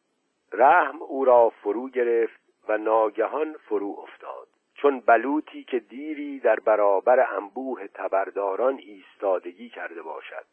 رحم 0.52 1.02
او 1.02 1.26
را 1.26 1.50
فرو 1.50 1.90
گرفت 1.90 2.40
و 2.68 2.78
ناگهان 2.78 3.54
فرو 3.54 3.96
افتاد. 4.04 4.48
چون 4.74 5.00
بلوطی 5.00 5.64
که 5.64 5.80
دیری 5.80 6.40
در 6.40 6.60
برابر 6.60 7.36
انبوه 7.36 7.88
تبرداران 7.88 8.78
ایستادگی 8.78 9.70
کرده 9.70 10.02
باشد. 10.02 10.46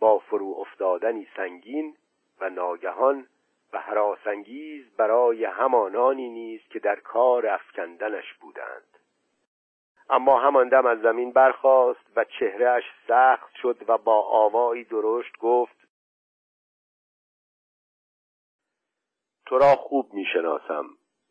با 0.00 0.18
فرو 0.18 0.54
افتادنی 0.58 1.26
سنگین 1.36 1.96
و 2.40 2.50
ناگهان 2.50 3.26
و 3.72 3.78
حراسانگیز 3.78 4.96
برای 4.96 5.44
همانانی 5.44 6.30
نیست 6.30 6.70
که 6.70 6.78
در 6.78 6.96
کار 6.96 7.46
افکندنش 7.46 8.34
بودند. 8.34 8.93
اما 10.10 10.40
همان 10.40 10.68
دم 10.68 10.86
از 10.86 11.00
زمین 11.00 11.32
برخاست 11.32 12.16
و 12.16 12.24
چهرهش 12.24 12.84
سخت 13.08 13.54
شد 13.62 13.76
و 13.88 13.98
با 13.98 14.20
آوایی 14.20 14.84
درشت 14.84 15.38
گفت 15.38 15.76
تو 19.46 19.58
را 19.58 19.76
خوب 19.76 20.14
می‌شناسم. 20.14 20.86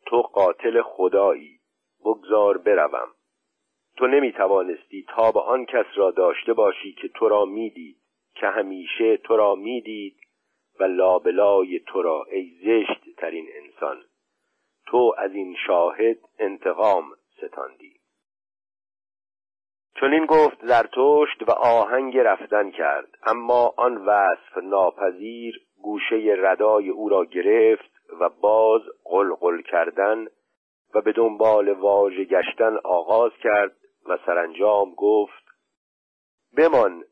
تو 0.06 0.22
قاتل 0.22 0.82
خدایی. 0.82 1.60
بگذار 2.04 2.58
بروم. 2.58 3.08
تو 3.96 4.06
نمی‌توانستی 4.06 5.06
به 5.16 5.40
آن 5.40 5.66
کس 5.66 5.86
را 5.94 6.10
داشته 6.10 6.52
باشی 6.52 6.92
که 6.92 7.08
تو 7.08 7.28
را 7.28 7.44
می‌دید 7.44 7.96
که 8.34 8.46
همیشه 8.46 9.16
تو 9.16 9.36
را 9.36 9.54
می‌دید 9.54 10.16
و 10.80 10.84
لابلای 10.84 11.80
تو 11.80 12.02
را 12.02 12.24
ای 12.30 12.50
زشت 12.64 13.16
ترین 13.16 13.48
انسان. 13.54 14.04
تو 14.86 15.14
از 15.18 15.34
این 15.34 15.56
شاهد 15.66 16.18
انتقام 16.38 17.04
ستاندی. 17.36 17.93
چون 20.00 20.12
این 20.12 20.26
گفت 20.26 20.66
زرتشت 20.66 21.48
و 21.48 21.50
آهنگ 21.50 22.18
رفتن 22.18 22.70
کرد 22.70 23.08
اما 23.26 23.74
آن 23.76 23.96
وصف 23.96 24.58
ناپذیر 24.62 25.60
گوشه 25.82 26.34
ردای 26.38 26.88
او 26.88 27.08
را 27.08 27.24
گرفت 27.24 27.90
و 28.20 28.28
باز 28.28 28.82
قلقل 29.04 29.62
کردن 29.62 30.26
و 30.94 31.00
به 31.00 31.12
دنبال 31.12 31.68
واژه 31.68 32.24
گشتن 32.24 32.76
آغاز 32.84 33.32
کرد 33.42 33.76
و 34.08 34.18
سرانجام 34.26 34.94
گفت 34.94 35.44
بمان 36.56 37.04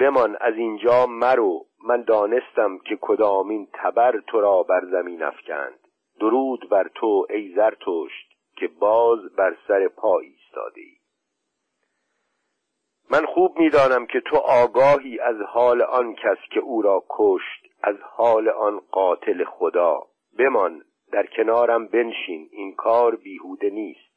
بمان 0.00 0.36
از 0.40 0.54
اینجا 0.54 1.06
مرو 1.06 1.66
من 1.84 2.02
دانستم 2.02 2.78
که 2.78 2.98
کدامین 3.00 3.68
تبر 3.72 4.20
تو 4.26 4.40
را 4.40 4.62
بر 4.62 4.84
زمین 4.90 5.22
افکند. 5.22 5.78
درود 6.20 6.68
بر 6.70 6.90
تو 6.94 7.26
ای 7.30 7.52
زرتشت 7.56 8.30
که 8.56 8.68
باز 8.68 9.18
بر 9.36 9.56
سر 9.68 9.88
پا 9.88 10.18
ایستاده 10.18 10.80
ای 10.80 10.99
من 13.10 13.26
خوب 13.26 13.58
می‌دانم 13.58 14.06
که 14.06 14.20
تو 14.20 14.36
آگاهی 14.36 15.20
از 15.20 15.36
حال 15.48 15.82
آن 15.82 16.14
کس 16.14 16.38
که 16.50 16.60
او 16.60 16.82
را 16.82 17.04
کشت 17.08 17.66
از 17.82 17.96
حال 18.02 18.48
آن 18.48 18.80
قاتل 18.90 19.44
خدا. 19.44 20.02
بمان 20.38 20.84
در 21.12 21.26
کنارم 21.26 21.86
بنشین 21.86 22.48
این 22.52 22.74
کار 22.74 23.16
بیهوده 23.16 23.70
نیست. 23.70 24.10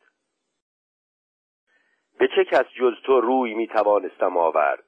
به 2.19 2.27
چه 2.35 2.45
کس 2.45 2.65
جز 2.79 2.93
تو 3.05 3.21
روی 3.21 3.53
می 3.53 3.67
توانستم 3.67 4.37
آورد؟ 4.37 4.83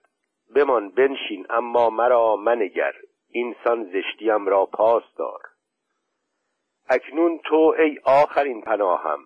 بمان 0.55 0.89
بنشین 0.89 1.45
اما 1.49 1.89
مرا 1.89 2.35
منگر. 2.35 2.93
اینسان 3.29 3.83
زشتیم 3.83 4.47
را 4.47 4.65
پاس 4.65 5.03
دار. 5.17 5.41
اکنون 6.89 7.39
تو 7.45 7.75
ای 7.79 7.99
آخرین 8.03 8.61
پناهم. 8.61 9.19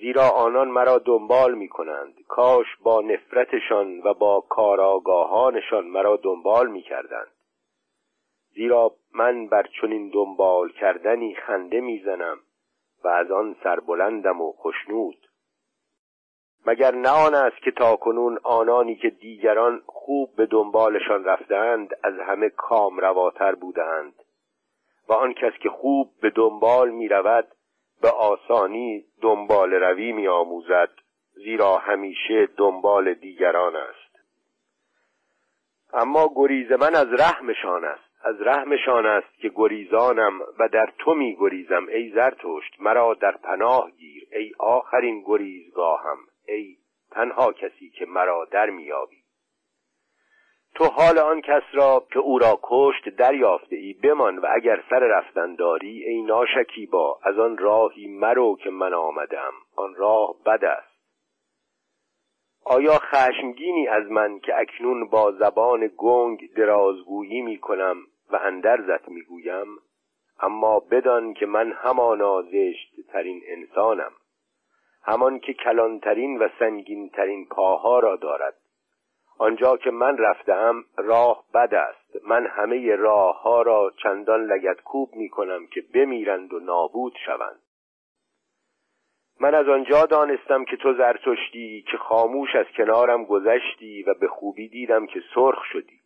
زیرا 0.00 0.28
آنان 0.28 0.68
مرا 0.68 0.98
دنبال 0.98 1.54
می 1.54 1.68
کنند 1.68 2.14
کاش 2.28 2.66
با 2.82 3.00
نفرتشان 3.00 4.00
و 4.04 4.14
با 4.14 4.40
کاراگاهانشان 4.40 5.84
مرا 5.86 6.16
دنبال 6.16 6.70
می 6.70 6.82
کردند 6.82 7.32
زیرا 8.54 8.94
من 9.14 9.46
بر 9.46 9.66
چنین 9.80 10.08
دنبال 10.08 10.72
کردنی 10.72 11.34
خنده 11.34 11.80
می‌زنم 11.80 12.38
و 13.04 13.08
از 13.08 13.30
آن 13.30 13.56
سربلندم 13.62 14.40
و 14.40 14.52
خشنود. 14.52 15.28
مگر 16.66 16.94
نه 16.94 17.26
آن 17.26 17.34
است 17.34 17.56
که 17.56 17.70
تاکنون 17.70 18.38
آنانی 18.42 18.96
که 18.96 19.10
دیگران 19.10 19.82
خوب 19.86 20.36
به 20.36 20.46
دنبالشان 20.46 21.24
رفتند 21.24 21.96
از 22.02 22.14
همه 22.18 22.48
کام 22.48 22.98
رواتر 22.98 23.54
بودند 23.54 24.14
و 25.08 25.12
آن 25.12 25.34
کس 25.34 25.52
که 25.62 25.68
خوب 25.70 26.10
به 26.20 26.30
دنبال 26.30 26.90
می 26.90 27.08
رود 27.08 27.48
به 28.04 28.10
آسانی 28.10 29.04
دنبال 29.22 29.74
روی 29.74 30.12
می 30.12 30.28
آموزد 30.28 30.88
زیرا 31.34 31.76
همیشه 31.76 32.48
دنبال 32.56 33.14
دیگران 33.14 33.76
است. 33.76 34.16
اما 35.92 36.30
گریز 36.36 36.72
من 36.72 36.94
از 36.94 37.12
رحمشان 37.12 37.84
است 37.84 38.24
از 38.24 38.40
رحمشان 38.40 39.06
است 39.06 39.38
که 39.38 39.52
گریزانم 39.54 40.40
و 40.58 40.68
در 40.68 40.92
تو 40.98 41.14
می 41.14 41.36
گریزم 41.36 41.86
ای 41.86 42.10
زرتشت 42.10 42.80
مرا 42.80 43.14
در 43.14 43.32
پناه 43.32 43.90
گیر 43.90 44.28
ای 44.32 44.52
آخرین 44.58 45.22
گریزگاهم 45.26 46.18
ای 46.48 46.76
تنها 47.10 47.52
کسی 47.52 47.90
که 47.90 48.06
مرا 48.06 48.44
در 48.44 48.70
میابی 48.70 49.23
تو 50.74 50.84
حال 50.84 51.18
آن 51.18 51.40
کس 51.40 51.62
را 51.72 52.06
که 52.12 52.18
او 52.18 52.38
را 52.38 52.58
کشت 52.62 53.08
دریافته 53.08 53.76
ای 53.76 53.92
بمان 53.92 54.38
و 54.38 54.46
اگر 54.50 54.84
سر 54.90 54.98
رفتن 54.98 55.54
داری 55.54 56.04
ای 56.04 56.22
ناشکیبا 56.22 57.18
از 57.22 57.38
آن 57.38 57.58
راهی 57.58 58.06
مرو 58.06 58.56
که 58.56 58.70
من 58.70 58.94
آمدم. 58.94 59.52
آن 59.76 59.94
راه 59.94 60.34
بد 60.46 60.64
است. 60.64 60.94
آیا 62.64 62.98
خشمگینی 62.98 63.88
از 63.88 64.10
من 64.10 64.38
که 64.38 64.58
اکنون 64.58 65.08
با 65.08 65.32
زبان 65.32 65.90
گنگ 65.96 66.54
درازگویی 66.54 67.42
می 67.42 67.58
کنم 67.58 67.96
و 68.30 68.36
اندرزت 68.36 69.08
می‌گویم 69.08 69.66
اما 70.40 70.80
بدان 70.80 71.34
که 71.34 71.46
من 71.46 71.72
همانا 71.72 72.42
زشت 72.42 72.94
ترین 73.12 73.42
انسانم. 73.46 74.12
همان 75.02 75.38
که 75.38 75.54
کلانترین 75.54 76.38
و 76.38 76.48
سنگینترین 76.58 77.46
پاها 77.48 77.98
را 77.98 78.16
دارد. 78.16 78.54
آنجا 79.44 79.76
که 79.76 79.90
من 79.90 80.18
رفتم 80.18 80.84
راه 80.96 81.44
بد 81.54 81.74
است. 81.74 82.26
من 82.26 82.46
همه 82.46 82.96
راه 82.96 83.42
ها 83.42 83.62
را 83.62 83.92
چندان 84.02 84.44
لگت 84.44 84.80
کوب 84.80 85.14
می 85.14 85.28
کنم 85.28 85.66
که 85.66 85.84
بمیرند 85.94 86.52
و 86.52 86.60
نابود 86.60 87.12
شوند. 87.26 87.60
من 89.40 89.54
از 89.54 89.68
آنجا 89.68 90.06
دانستم 90.06 90.64
که 90.64 90.76
تو 90.76 90.94
زرتشتی 90.94 91.84
که 91.90 91.96
خاموش 91.96 92.56
از 92.56 92.66
کنارم 92.76 93.24
گذشتی 93.24 94.02
و 94.02 94.14
به 94.14 94.28
خوبی 94.28 94.68
دیدم 94.68 95.06
که 95.06 95.22
سرخ 95.34 95.64
شدی. 95.72 96.00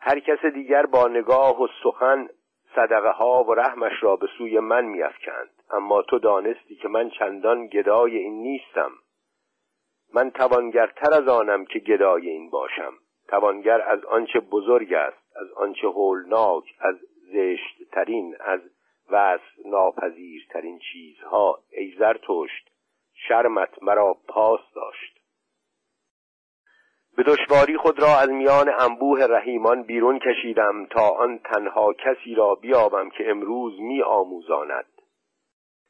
هر 0.00 0.18
کس 0.18 0.44
دیگر 0.44 0.86
با 0.86 1.08
نگاه 1.08 1.62
و 1.62 1.68
سخن 1.82 2.28
صدقه 2.74 3.10
ها 3.10 3.44
و 3.44 3.54
رحمش 3.54 4.02
را 4.02 4.16
به 4.16 4.26
سوی 4.38 4.58
من 4.58 4.84
میافکند. 4.84 5.50
اما 5.70 6.02
تو 6.02 6.18
دانستی 6.18 6.74
که 6.74 6.88
من 6.88 7.10
چندان 7.10 7.66
گدای 7.66 8.16
این 8.16 8.42
نیستم. 8.42 8.90
من 10.14 10.30
توانگرتر 10.30 11.14
از 11.14 11.28
آنم 11.28 11.64
که 11.64 11.78
گدای 11.78 12.28
این 12.28 12.50
باشم. 12.50 12.92
توانگر 13.28 13.80
از 13.80 14.04
آنچه 14.04 14.40
بزرگ 14.40 14.94
است 14.94 15.36
از 15.36 15.52
آنچه 15.52 15.88
هولناک 15.88 16.64
از 16.80 16.96
زشت 17.32 17.90
ترین 17.92 18.36
از 18.40 18.60
وصف 19.10 19.66
ناپذیرترین 19.66 20.78
چیزها. 20.78 21.58
ای 21.72 21.94
زرتشت 21.98 22.70
شرمت 23.28 23.82
مرا 23.82 24.16
پاس 24.28 24.60
داشت. 24.74 25.20
به 27.16 27.22
دشواری 27.22 27.76
خود 27.76 28.02
را 28.02 28.18
از 28.22 28.30
میان 28.30 28.72
انبوه 28.80 29.24
رحیمان 29.24 29.82
بیرون 29.82 30.18
کشیدم 30.18 30.86
تا 30.86 31.08
آن 31.08 31.38
تنها 31.38 31.92
کسی 31.92 32.34
را 32.34 32.54
بیابم 32.54 33.10
که 33.10 33.30
امروز 33.30 33.80
می 33.80 34.02
آموزاند 34.02 34.86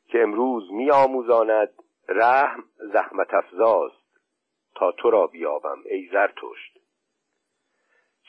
که 0.09 0.23
امروز 0.23 0.73
می 0.73 0.91
آموزاند 0.91 1.69
رحم 2.09 2.65
زحمت 2.93 3.35
افزاست. 3.35 4.04
تا 4.75 4.93
تو 4.93 5.11
را 5.11 5.27
بیابم 5.27 5.79
ای 5.91 6.09
زرتشت 6.13 6.79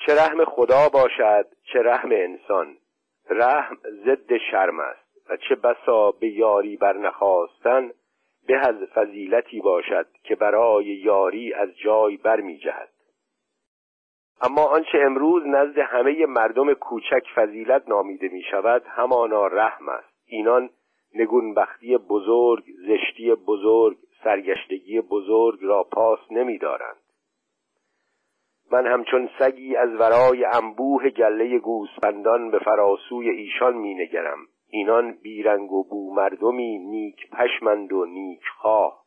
چه 0.06 0.16
رحم 0.16 0.46
خدا 0.46 0.90
باشد 0.90 1.48
چه 1.74 1.80
رحم 1.80 2.12
انسان. 2.12 2.78
رحم 3.30 3.78
ضد 4.06 4.38
شرم 4.52 4.80
است 4.80 5.30
و 5.30 5.38
چه 5.38 5.56
بسا 5.56 6.12
به 6.12 6.28
یاری 6.28 6.78
برنخواستن 6.78 7.92
به 8.48 8.58
از 8.58 8.76
فضیلتی 8.76 9.62
باشد 9.62 10.08
که 10.24 10.36
برای 10.36 10.86
یاری 10.86 11.54
از 11.54 11.70
جای 11.78 12.18
برمیجهد. 12.18 12.90
اما 14.42 14.66
آنچه 14.66 14.98
امروز 15.06 15.44
نزد 15.46 15.78
همه 15.78 16.26
مردم 16.26 16.74
کوچک 16.74 17.24
فضیلت 17.36 17.84
نامیده 17.88 18.28
می 18.28 18.44
شود 18.52 18.84
همانا 18.86 19.48
رحم 19.48 19.90
است. 19.90 20.14
اینان 20.26 20.70
نگونبختی 21.16 21.98
بزرگ 21.98 22.64
زشتی 22.88 23.36
بزرگ 23.36 23.98
سرگشتگی 24.24 25.02
بزرگ 25.02 25.60
را 25.62 25.84
پاس 25.84 26.20
نمیدارند. 26.32 27.02
من 28.72 28.88
همچون 28.88 29.30
سگی 29.40 29.76
از 29.76 29.90
ورای 29.90 30.46
انبوه 30.46 31.10
گله 31.10 31.60
گوسفندان 31.60 32.52
به 32.52 32.60
فراسوی 32.60 33.30
ایشان 33.30 33.78
مینگرم. 33.78 34.40
اینان 34.70 35.12
بیرنگ 35.12 35.72
و 35.72 35.84
بو 35.84 36.14
مردمی 36.14 36.78
نیک 36.78 37.30
پشمند 37.32 37.94
و 37.94 38.06
نیک 38.06 38.42
خواه. 38.62 39.06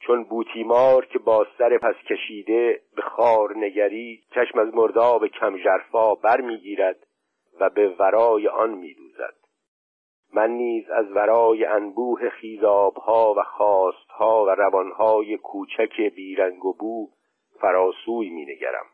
چون 0.00 0.24
بوتیمار 0.24 1.06
که 1.06 1.18
با 1.18 1.46
سر 1.58 1.78
پس 1.78 1.94
کشیده 2.08 2.80
به 2.96 3.02
خار 3.02 3.56
نگری 3.56 4.22
چشم 4.34 4.58
از 4.58 4.74
مرداب 4.74 5.26
کم 5.26 5.56
جرفا 5.56 6.14
بر 6.14 6.40
می‌گیرد 6.40 7.06
و 7.60 7.70
به 7.70 7.88
ورای 7.88 8.48
آن 8.48 8.70
میدوزد. 8.70 9.39
من 10.34 10.50
نیز 10.50 10.90
از 10.90 11.06
ورای 11.12 11.64
انبوه 11.64 12.28
خیزابها 12.28 13.34
و 13.36 13.42
خواستها 13.42 14.44
و 14.44 14.48
روانهای 14.50 15.36
کوچک 15.36 16.00
بیرنگ 16.00 16.64
و 16.64 16.72
بو 16.72 17.08
فراسوی 17.60 18.30
مینگرم. 18.30 18.86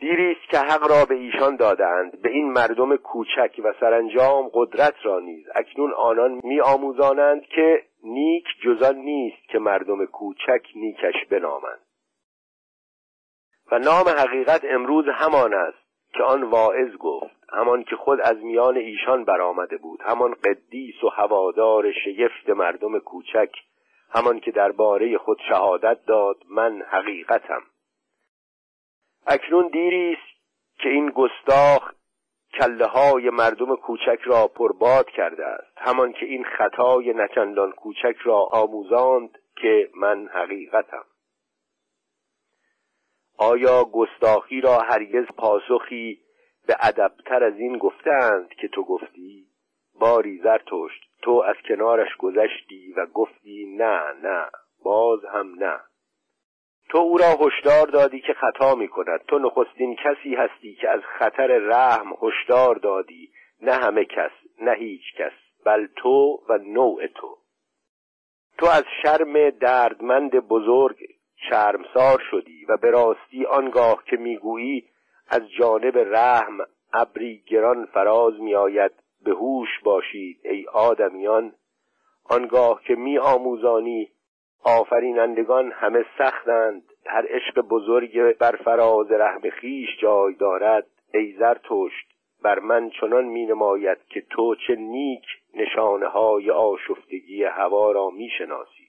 دیری 0.00 0.32
است 0.32 0.50
که 0.50 0.58
حق 0.58 0.90
را 0.90 1.04
به 1.04 1.14
ایشان 1.14 1.56
دادند 1.56 2.22
به 2.22 2.30
این 2.30 2.52
مردم 2.52 2.96
کوچک 2.96 3.60
و 3.64 3.72
سرانجام 3.80 4.50
قدرت 4.54 4.94
را 5.02 5.20
نیز. 5.20 5.46
اکنون 5.54 5.92
آنان 5.92 6.40
می 6.44 6.60
آموزانند 6.60 7.42
که 7.42 7.82
نیک 8.04 8.44
جزان 8.64 8.96
نیست 8.96 9.48
که 9.48 9.58
مردم 9.58 10.06
کوچک 10.06 10.62
نیکش 10.74 11.26
بنامند. 11.30 11.80
و 13.72 13.78
نام 13.78 14.08
حقیقت 14.08 14.64
امروز 14.64 15.04
همان 15.14 15.54
است. 15.54 15.79
که 16.12 16.22
آن 16.22 16.42
واعظ 16.42 16.96
گفت 16.96 17.36
همان 17.52 17.84
که 17.84 17.96
خود 17.96 18.20
از 18.20 18.36
میان 18.36 18.76
ایشان 18.76 19.24
برآمده 19.24 19.76
بود 19.76 20.00
همان 20.02 20.34
قدیس 20.34 21.04
و 21.04 21.08
هوادار 21.08 21.92
شگفت 21.92 22.48
مردم 22.48 22.98
کوچک 22.98 23.50
همان 24.10 24.40
که 24.40 24.50
درباره 24.50 25.18
خود 25.18 25.38
شهادت 25.48 26.04
داد 26.06 26.36
من 26.48 26.82
حقیقتم. 26.82 27.62
اکنون 29.26 29.68
دیری 29.68 30.12
است 30.12 30.40
که 30.78 30.88
این 30.88 31.10
گستاخ 31.10 31.92
کله 32.58 32.86
های 32.86 33.30
مردم 33.30 33.76
کوچک 33.76 34.18
را 34.24 34.46
پرباد 34.46 35.10
کرده 35.10 35.46
است 35.46 35.72
همان 35.76 36.12
که 36.12 36.26
این 36.26 36.44
خطای 36.44 37.12
نچندان 37.12 37.72
کوچک 37.72 38.16
را 38.24 38.48
آموزاند 38.52 39.38
که 39.56 39.90
من 39.94 40.28
حقیقتم. 40.32 41.04
آیا 43.42 43.84
گستاخی 43.84 44.60
را 44.60 44.78
هرگز 44.78 45.24
پاسخی 45.36 46.20
به 46.66 46.76
ادبتر 46.80 47.44
از 47.44 47.58
این 47.58 47.78
گفتند 47.78 48.48
که 48.48 48.68
تو 48.68 48.84
گفتی؟ 48.84 49.46
باری 50.00 50.38
زرتشت 50.38 51.02
تو 51.22 51.44
از 51.46 51.56
کنارش 51.68 52.16
گذشتی 52.16 52.92
و 52.96 53.06
گفتی 53.06 53.76
نه 53.78 54.02
نه. 54.22 54.50
باز 54.84 55.24
هم 55.24 55.54
نه. 55.54 55.80
تو 56.88 56.98
او 56.98 57.18
را 57.18 57.46
هشدار 57.46 57.86
دادی 57.86 58.20
که 58.20 58.32
خطا 58.32 58.74
می 58.74 58.88
کند 58.88 59.20
تو 59.28 59.38
نخستین 59.38 59.96
کسی 59.96 60.34
هستی 60.34 60.74
که 60.74 60.88
از 60.90 61.00
خطر 61.18 61.46
رحم 61.46 62.12
هشدار 62.22 62.74
دادی. 62.74 63.32
نه 63.62 63.72
همه 63.72 64.04
کس 64.04 64.32
نه 64.60 64.72
هیچ 64.72 65.14
کس 65.18 65.32
بل 65.64 65.86
تو 65.96 66.42
و 66.48 66.58
نوع 66.58 67.06
تو. 67.06 67.36
تو 68.58 68.66
از 68.66 68.84
شرم 69.02 69.50
دردمند 69.50 70.30
بزرگ 70.30 70.96
شرمسار 71.48 72.22
شدی 72.30 72.64
و 72.68 72.76
به 72.76 72.90
راستی 72.90 73.46
آنگاه 73.46 74.04
که 74.06 74.16
می‌گویی 74.16 74.84
از 75.28 75.42
جانب 75.58 75.98
رحم 75.98 76.58
ابری 76.92 77.42
گران 77.46 77.86
فراز 77.86 78.40
میآید 78.40 78.92
به 79.24 79.30
هوش 79.30 79.68
باشید 79.84 80.40
ای 80.44 80.66
آدمیان. 80.66 81.52
آنگاه 82.24 82.82
که 82.82 82.94
می 82.94 83.18
آموزانی 83.18 84.08
آفرینندگان 84.64 85.72
همه 85.72 86.04
سختند 86.18 86.82
هر 87.06 87.26
عشق 87.28 87.60
بزرگ 87.60 88.38
بر 88.38 88.56
فراز 88.56 89.12
رحم 89.12 89.50
خیش 89.50 89.88
جای 90.02 90.34
دارد. 90.34 90.86
ای 91.14 91.32
زرتشت 91.32 92.06
بر 92.42 92.58
من 92.58 92.90
چنان 92.90 93.24
می 93.24 93.46
نماید 93.46 93.98
که 94.08 94.20
تو 94.30 94.54
چه 94.66 94.76
نیک 94.76 95.24
نشانه 95.54 96.06
های 96.06 96.50
آشفتگی 96.50 97.44
هوا 97.44 97.92
را 97.92 98.10
می 98.10 98.28
شناسی 98.38 98.79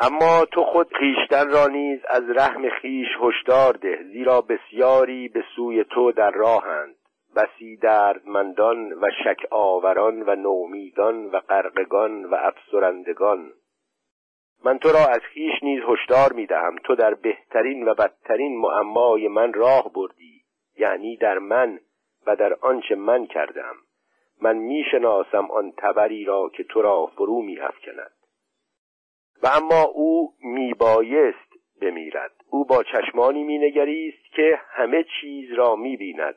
اما 0.00 0.44
تو 0.44 0.64
خود 0.64 0.92
خیشتن 0.94 1.50
را 1.50 1.66
نیز 1.66 2.00
از 2.08 2.22
رحم 2.30 2.68
خیش 2.68 3.08
هشدار 3.20 3.72
ده 3.72 4.02
زیرا 4.12 4.40
بسیاری 4.40 5.28
به 5.28 5.44
سوی 5.56 5.84
تو 5.84 6.12
در 6.12 6.30
راهند. 6.30 6.94
بسی 7.36 7.76
دردمندان 7.76 8.92
و 8.92 9.10
شک 9.24 9.46
آوران 9.50 10.22
و 10.22 10.34
نومیدان 10.34 11.26
و 11.26 11.36
قرقگان 11.48 12.24
و 12.24 12.34
افسرندگان 12.34 13.52
من 14.64 14.78
تو 14.78 14.88
را 14.88 15.06
از 15.06 15.20
خیش 15.20 15.62
نیز 15.62 15.82
هشدار 15.88 16.32
می‌دهم 16.32 16.76
تو 16.84 16.94
در 16.94 17.14
بهترین 17.14 17.88
و 17.88 17.94
بدترین 17.94 18.60
معمای 18.60 19.28
من 19.28 19.52
راه 19.52 19.92
بردی 19.92 20.42
یعنی 20.78 21.16
در 21.16 21.38
من 21.38 21.80
و 22.26 22.36
در 22.36 22.54
آنچه 22.60 22.94
من 22.94 23.26
کردم. 23.26 23.74
من 24.42 24.56
می‌شناسم 24.56 25.50
آن 25.50 25.72
تبری 25.78 26.24
را 26.24 26.50
که 26.56 26.64
تو 26.64 26.82
را 26.82 27.06
فرو 27.06 27.42
میافکند 27.42 28.12
و 29.44 29.46
اما 29.46 29.82
او 29.82 30.32
میبایست 30.42 31.52
بمیرد. 31.82 32.32
او 32.50 32.64
با 32.64 32.82
چشمانی 32.82 33.44
مینگریست 33.44 34.32
که 34.36 34.60
همه 34.68 35.04
چیز 35.20 35.52
را 35.52 35.76
می‌بیند. 35.76 36.34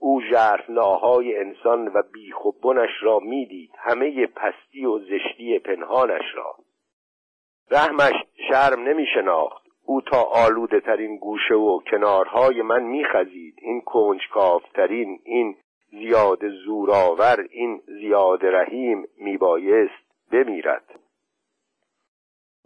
او 0.00 0.22
ژرفناهای 0.22 1.36
انسان 1.36 1.88
و 1.88 2.02
بیخ 2.12 2.44
و 2.44 2.52
بنش 2.52 2.90
را 3.02 3.18
می‌دید 3.18 3.70
همه 3.78 4.26
پستی 4.26 4.84
و 4.84 4.98
زشتی 4.98 5.58
پنهانش 5.58 6.34
را. 6.34 6.54
رحمش 7.70 8.14
شرم 8.48 8.82
نمی 8.82 9.06
شناخت 9.14 9.66
او 9.84 10.00
تا 10.00 10.22
آلوده 10.22 10.80
ترین 10.80 11.16
گوشه 11.16 11.54
و 11.54 11.80
کنارهای 11.90 12.62
من 12.62 12.82
میخزید. 12.82 13.54
این 13.62 13.80
کنجکافترین 13.80 15.20
این 15.24 15.56
زیاد 15.90 16.48
زورآور 16.48 17.46
این 17.50 17.80
زیاد 17.86 18.46
رحیم 18.46 19.04
میبایست 19.18 20.30
بمیرد. 20.32 20.97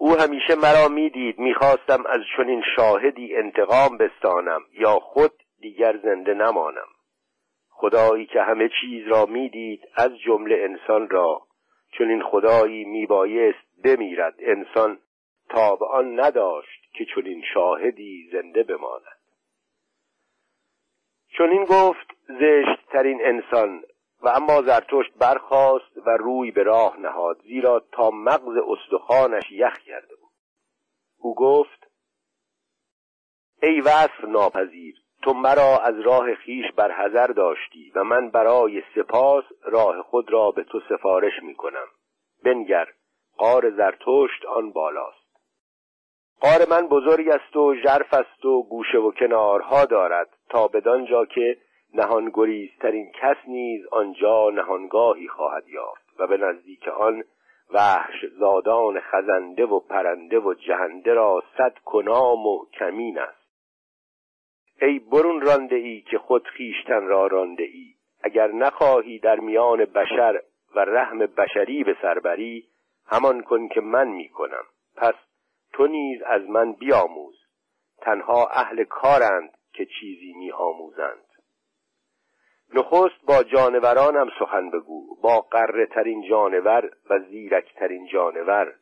او 0.03 0.17
همیشه 0.17 0.55
مرا 0.55 0.89
می‌دید 0.89 1.39
می‌خواستم 1.39 2.07
از 2.07 2.21
چنین 2.37 2.63
شاهدی 2.77 3.37
انتقام 3.37 3.97
بستانم 3.97 4.61
یا 4.73 4.99
خود 4.99 5.33
دیگر 5.61 5.97
زنده 6.03 6.35
نمانم. 6.35 6.89
خدایی 7.71 8.27
که 8.27 8.43
همه 8.43 8.71
چیز 8.81 9.09
را 9.09 9.27
می‌دید 9.27 9.81
از 9.97 10.19
جمله 10.19 10.57
انسان 10.59 11.11
را 11.11 11.43
چون 11.93 12.11
این 12.11 12.23
خدایی 12.23 12.85
میبایست 12.85 13.83
بمیرد. 13.85 14.35
انسان 14.39 14.99
تا 15.49 15.79
آن 15.91 16.21
نداشت 16.21 16.93
که 16.95 17.05
چون 17.05 17.27
این 17.27 17.43
شاهدی 17.55 18.31
زنده 18.33 18.63
بماند. 18.63 19.21
چون 21.37 21.51
این 21.51 21.65
گفت 21.65 22.07
زشت 22.29 22.89
ترین 22.93 23.21
انسان 23.25 23.83
و 24.23 24.29
اما 24.29 24.63
زرتشت 24.63 25.15
برخاست 25.19 25.97
و 26.07 26.11
روی 26.11 26.51
به 26.51 26.63
راه 26.63 27.01
نهاد 27.01 27.43
زیرا 27.43 27.83
تا 27.93 28.11
مغز 28.11 28.57
استخوانش 28.69 29.51
یخ 29.51 29.79
کرده 29.79 30.15
بود. 30.17 30.31
او 31.19 31.35
گفت 31.35 31.91
ای 33.63 33.81
وصف 33.81 34.25
ناپذیر 34.29 34.95
تو 35.23 35.33
مرا 35.33 35.79
از 35.79 36.01
راه 36.01 36.35
خیش 36.35 36.65
حذر 36.79 37.27
داشتی 37.27 37.93
و 37.95 38.05
من 38.05 38.31
برای 38.31 38.83
سپاس 38.95 39.45
راه 39.63 40.03
خود 40.03 40.33
را 40.33 40.51
به 40.51 40.65
تو 40.65 40.81
سفارش 40.89 41.43
می 41.43 41.55
کنم. 41.55 41.87
بنگر 42.45 42.87
قار 43.37 43.71
زرتشت 43.71 44.45
آن 44.49 44.73
بالاست. 44.73 45.23
قار 46.41 46.69
من 46.71 46.89
بزرگ 46.89 47.29
است 47.29 47.57
و 47.57 47.75
ژرف 47.75 48.15
است 48.15 48.45
و 48.45 48.63
گوشه 48.63 48.99
و 48.99 49.11
کنارها 49.11 49.85
دارد 49.85 50.29
تا 50.49 50.69
بدانجا 50.69 51.25
که 51.25 51.59
نهانگریزترین 51.95 53.13
کس 53.21 53.37
نیز 53.47 53.87
آنجا 53.87 54.51
نهانگاهی 54.51 55.29
خواهد 55.29 55.69
یافت 55.69 56.21
و 56.21 56.27
به 56.27 56.37
نزدیک 56.37 56.89
آن 56.89 57.25
وحش 57.71 58.27
زادان 58.39 59.01
خزنده 59.01 59.67
و 59.67 59.81
پرنده 59.81 60.39
و 60.39 60.55
جهنده 60.55 61.15
را 61.15 61.43
صد 61.59 61.79
کنام 61.85 62.47
و 62.47 62.67
کمین 62.79 63.19
است. 63.19 63.43
ای 64.83 64.99
برون 64.99 65.41
رانده 65.41 65.77
ای 65.77 66.01
که 66.01 66.19
خود 66.19 66.49
خیشتن 66.49 67.07
را 67.07 67.27
رانده 67.27 67.65
ای 67.65 67.95
اگر 68.23 68.53
نخواهی 68.53 69.19
در 69.19 69.41
میان 69.41 69.85
بشر 69.85 70.43
و 70.75 70.81
رحم 70.81 71.19
بشری 71.19 71.85
به 71.85 71.97
سربری 72.03 72.69
همان 73.07 73.43
کن 73.43 73.69
که 73.69 73.81
من 73.81 74.09
می 74.09 74.29
کنم 74.29 74.65
پس 74.97 75.15
تو 75.73 75.87
نیز 75.87 76.23
از 76.23 76.43
من 76.43 76.73
بیاموز. 76.73 77.39
تنها 77.99 78.47
اهل 78.47 78.85
کارند 78.85 79.51
که 79.73 79.87
چیزی 79.87 80.33
می 80.33 80.53
آموزند 80.53 81.32
نخست 82.75 83.27
با 83.27 83.43
جانورانم 83.43 84.31
سخن 84.39 84.71
بگو 84.71 85.17
با 85.23 85.41
قره 85.41 85.87
ترین 85.87 86.29
جانور 86.29 86.91
و 87.11 87.19
زیرک 87.19 87.75
ترین 87.75 88.07
جانور. 88.07 88.75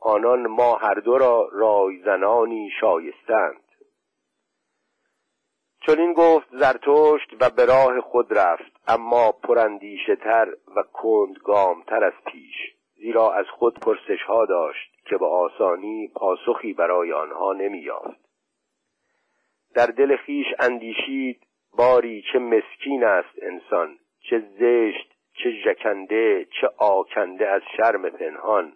آنان 0.00 0.46
ما 0.46 0.76
هر 0.76 0.94
دو 0.94 1.18
را 1.18 1.48
رایزنانی 1.52 2.70
شایستند. 2.80 3.60
چون 5.86 5.98
این 5.98 6.12
گفت 6.12 6.46
زرتشت 6.50 7.32
و 7.40 7.50
به 7.50 7.64
راه 7.64 8.00
خود 8.00 8.38
رفت 8.38 8.72
اما 8.88 9.32
پراندیشه 9.32 10.16
تر 10.16 10.48
و 10.76 10.82
کندگامتر 10.92 12.04
از 12.04 12.12
پیش 12.26 12.54
زیرا 12.96 13.32
از 13.32 13.46
خود 13.58 13.80
پرسش 13.80 14.22
ها 14.26 14.46
داشت 14.46 14.92
که 15.04 15.16
به 15.16 15.26
آسانی 15.26 16.08
پاسخی 16.14 16.72
برای 16.72 17.12
آنها 17.12 17.52
نمییافت. 17.52 18.20
در 19.74 19.86
دل 19.86 20.16
خیش 20.16 20.46
اندیشید 20.58 21.46
باری 21.76 22.24
چه 22.32 22.38
مسکین 22.38 23.04
است 23.04 23.42
انسان 23.42 23.98
چه 24.20 24.38
زشت 24.58 25.14
چه 25.34 25.50
ژکنده 25.50 26.46
چه 26.60 26.68
آکنده 26.78 27.48
از 27.48 27.62
شرم 27.76 28.10
پنهان. 28.10 28.72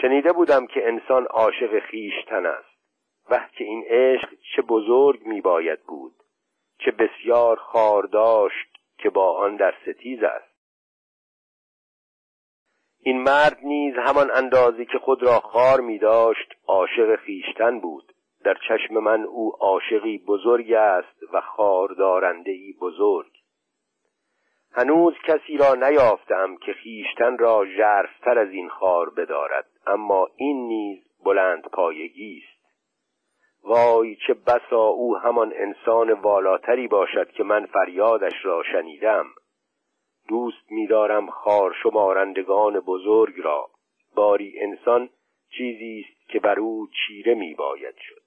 شنیده 0.00 0.32
بودم 0.32 0.66
که 0.66 0.88
انسان 0.88 1.26
عاشق 1.26 1.78
خیشتن 1.78 2.46
است. 2.46 2.76
وه 3.30 3.48
که 3.58 3.64
این 3.64 3.84
عشق 3.88 4.28
چه 4.56 4.62
بزرگ 4.62 5.26
می 5.26 5.40
باید 5.40 5.82
بود 5.82 6.14
چه 6.78 6.90
بسیار 6.90 7.56
خار 7.56 8.02
داشت 8.02 8.68
که 8.98 9.10
با 9.10 9.36
آن 9.36 9.56
در 9.56 9.74
ستیز 9.82 10.22
است. 10.22 10.56
این 13.00 13.22
مرد 13.22 13.58
نیز 13.62 13.94
همان 13.94 14.30
اندازی 14.30 14.84
که 14.84 14.98
خود 14.98 15.22
را 15.22 15.40
خار 15.40 15.80
می 15.80 15.98
داشت 15.98 16.54
عاشق 16.66 17.16
خیشتن 17.16 17.80
بود. 17.80 18.12
در 18.46 18.56
چشم 18.68 18.94
من 18.94 19.22
او 19.22 19.52
عاشقی 19.60 20.18
بزرگ 20.18 20.72
است 20.72 21.22
و 21.32 21.40
خاردارنده 21.40 22.50
ای 22.50 22.74
بزرگ. 22.80 23.30
هنوز 24.72 25.14
کسی 25.24 25.56
را 25.56 25.74
نیافتم 25.74 26.56
که 26.56 26.72
خیشتن 26.72 27.38
را 27.38 27.66
ژرفتر 27.76 28.38
از 28.38 28.50
این 28.50 28.68
خار 28.68 29.10
بدارد 29.10 29.66
اما 29.86 30.28
این 30.36 30.68
نیز 30.68 30.98
بلند 31.24 31.62
پایگی 31.62 32.42
است. 32.44 32.62
وای 33.64 34.16
چه 34.26 34.34
بسا 34.34 34.86
او 34.86 35.16
همان 35.16 35.52
انسان 35.56 36.12
والاتری 36.12 36.88
باشد 36.88 37.30
که 37.30 37.42
من 37.42 37.66
فریادش 37.66 38.44
را 38.44 38.62
شنیدم. 38.72 39.26
دوست 40.28 40.70
می‌دارم 40.72 41.30
خار 41.30 41.74
شمارندگان 41.82 42.80
بزرگ 42.80 43.34
را. 43.44 43.70
باری 44.14 44.60
انسان 44.60 45.08
چیزی 45.50 46.04
است 46.08 46.28
که 46.28 46.40
بر 46.40 46.58
او 46.60 46.88
چیره 47.06 47.34
میباید 47.34 47.94
شد. 47.96 48.25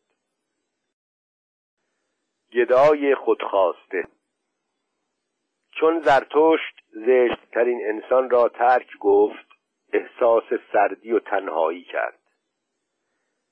گدای 2.53 3.15
خودخواسته. 3.15 4.07
چون 5.71 5.99
زرتشت 5.99 6.75
زشتترین 6.91 7.81
انسان 7.85 8.29
را 8.29 8.49
ترک 8.49 8.97
گفت 8.99 9.49
احساس 9.93 10.43
سردی 10.73 11.11
و 11.11 11.19
تنهایی 11.19 11.83
کرد. 11.83 12.19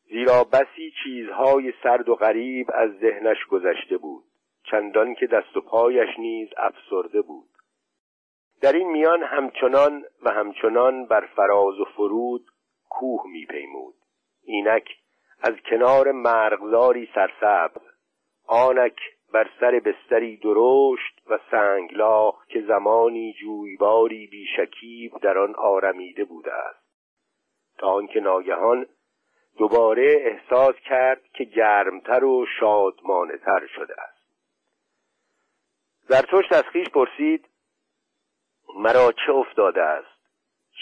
زیرا 0.09 0.43
بسی 0.43 0.93
چیزهای 1.03 1.73
سرد 1.83 2.09
و 2.09 2.15
غریب 2.15 2.67
از 2.73 2.91
ذهنش 2.99 3.45
گذشته 3.45 3.97
بود 3.97 4.23
چندان 4.71 5.15
که 5.15 5.27
دست 5.27 5.57
و 5.57 5.61
پایش 5.61 6.09
نیز 6.19 6.49
افسرده 6.57 7.21
بود. 7.21 7.49
در 8.61 8.73
این 8.73 8.91
میان 8.91 9.23
همچنان 9.23 10.05
و 10.23 10.31
همچنان 10.31 11.05
بر 11.05 11.25
فراز 11.35 11.79
و 11.79 11.85
فرود 11.85 12.45
کوه 12.89 13.23
میپیمود. 13.31 13.95
اینک 14.43 14.89
از 15.41 15.53
کنار 15.69 16.11
مرغزاری 16.11 17.09
سرسبز 17.15 17.86
آنک 18.47 18.99
بر 19.33 19.49
سر 19.59 19.79
بستری 19.79 20.37
درشت 20.37 21.21
و 21.29 21.39
سنگلاخ 21.51 22.45
که 22.47 22.61
زمانی 22.61 23.33
جویباری 23.33 24.27
بیشکیب 24.27 25.17
در 25.21 25.37
آن 25.37 25.55
آرمیده 25.55 26.23
بوده 26.23 26.53
است. 26.53 26.87
تا 27.77 27.87
آنکه 27.87 28.19
ناگهان 28.19 28.85
دوباره 29.57 30.17
احساس 30.19 30.75
کرد 30.75 31.21
که 31.33 31.43
گرمتر 31.43 32.23
و 32.23 32.45
شادمانهتر 32.59 33.67
شده 33.75 34.01
است. 34.01 34.17
زرتشت 36.09 36.53
از 36.53 36.63
خویش 36.71 36.89
پرسید 36.89 37.49
مرا 38.75 39.11
چه 39.25 39.31
افتاده 39.31 39.81
است؟ 39.81 40.17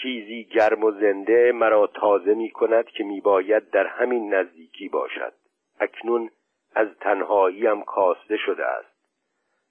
چیزی 0.02 0.44
گرم 0.44 0.84
و 0.84 0.90
زنده 0.90 1.52
مرا 1.52 1.86
تازه 1.86 2.34
می 2.34 2.50
کند 2.50 2.86
که 2.86 3.04
می 3.04 3.20
باید 3.20 3.70
در 3.70 3.86
همین 3.86 4.34
نزدیکی 4.34 4.88
باشد. 4.88 5.32
اکنون 5.80 6.30
از 6.76 6.88
تنهاییم 7.00 7.82
کاسته 7.82 8.36
شده 8.36 8.66
است. 8.66 8.96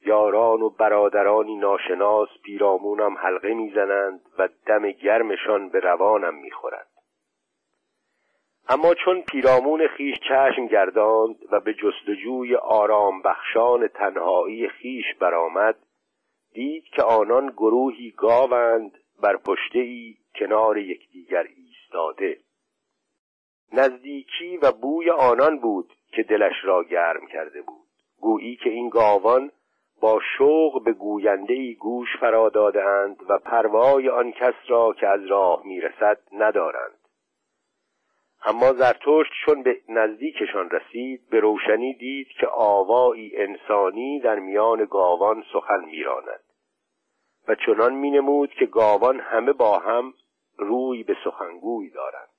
یاران 0.05 0.61
و 0.61 0.69
برادرانی 0.69 1.55
ناشناس 1.55 2.29
پیرامونم 2.43 3.17
حلقه 3.17 3.53
می‌زنند 3.53 4.21
و 4.37 4.49
دم 4.65 4.91
گرمشان 4.91 5.69
به 5.69 5.79
روانم 5.79 6.35
می‌خورد 6.35 6.87
اما 8.69 8.93
چون 8.93 9.21
پیرامون 9.21 9.87
خیش 9.87 10.15
چشم 10.29 10.67
گرداند 10.67 11.35
و 11.51 11.59
به 11.59 11.73
جستجوی 11.73 12.55
آرام 12.55 13.21
بخشان 13.21 13.87
تنهایی 13.87 14.69
خیش 14.69 15.05
برآمد 15.19 15.75
دید 16.53 16.83
که 16.83 17.03
آنان 17.03 17.47
گروهی 17.47 18.11
گاوند 18.11 18.97
بر 19.21 19.37
پشته 19.37 19.79
ای 19.79 20.15
کنار 20.35 20.77
یکدیگر 20.77 21.47
ایستاده. 21.55 22.39
نزدیکی 23.73 24.57
و 24.57 24.71
بوی 24.71 25.09
آنان 25.09 25.59
بود 25.59 25.93
که 26.15 26.23
دلش 26.23 26.55
را 26.63 26.83
گرم 26.83 27.27
کرده 27.27 27.61
بود. 27.61 27.85
گویی 28.21 28.55
که 28.55 28.69
این 28.69 28.89
گاوان 28.89 29.51
با 30.01 30.21
شوق 30.37 30.83
به 30.83 30.93
گوینده 30.93 31.53
ای 31.53 31.75
گوش 31.75 32.07
فرا 32.19 32.49
دادهاند 32.49 33.17
و 33.29 33.37
پروای 33.37 34.09
آن 34.09 34.31
کس 34.31 34.53
را 34.67 34.93
که 34.93 35.07
از 35.07 35.25
راه 35.25 35.61
می‌رسد 35.65 36.17
ندارند. 36.31 36.99
اما 38.45 38.73
زرتشت 38.73 39.31
چون 39.45 39.63
به 39.63 39.81
نزدیکشان 39.89 40.69
رسید 40.69 41.29
به 41.29 41.39
روشنی 41.39 41.93
دید 41.93 42.27
که 42.27 42.47
آوایی 42.47 43.37
انسانی 43.37 44.19
در 44.19 44.39
میان 44.39 44.85
گاوان 44.85 45.43
سخن 45.53 45.85
میراند. 45.85 46.43
و 47.47 47.55
چنان 47.55 47.93
مینمود 47.93 48.49
که 48.49 48.65
گاوان 48.65 49.19
همه 49.19 49.53
با 49.53 49.79
هم 49.79 50.13
روی 50.57 51.03
به 51.03 51.15
سخنگوی 51.23 51.89
دارند. 51.89 52.34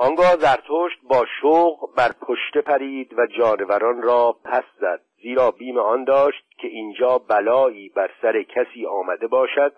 آنگاه 0.00 0.36
زرتشت 0.36 1.00
با 1.02 1.26
شوق 1.40 1.94
بر 1.96 2.12
پشت 2.20 2.58
پرید 2.58 3.18
و 3.18 3.26
جانوران 3.26 4.02
را 4.02 4.36
پس 4.44 4.64
زد. 4.80 5.00
زیرا 5.22 5.50
بیم 5.50 5.78
آن 5.78 6.04
داشت 6.04 6.44
که 6.58 6.68
اینجا 6.68 7.18
بلایی 7.18 7.88
بر 7.88 8.10
سر 8.22 8.42
کسی 8.42 8.86
آمده 8.86 9.26
باشد 9.26 9.72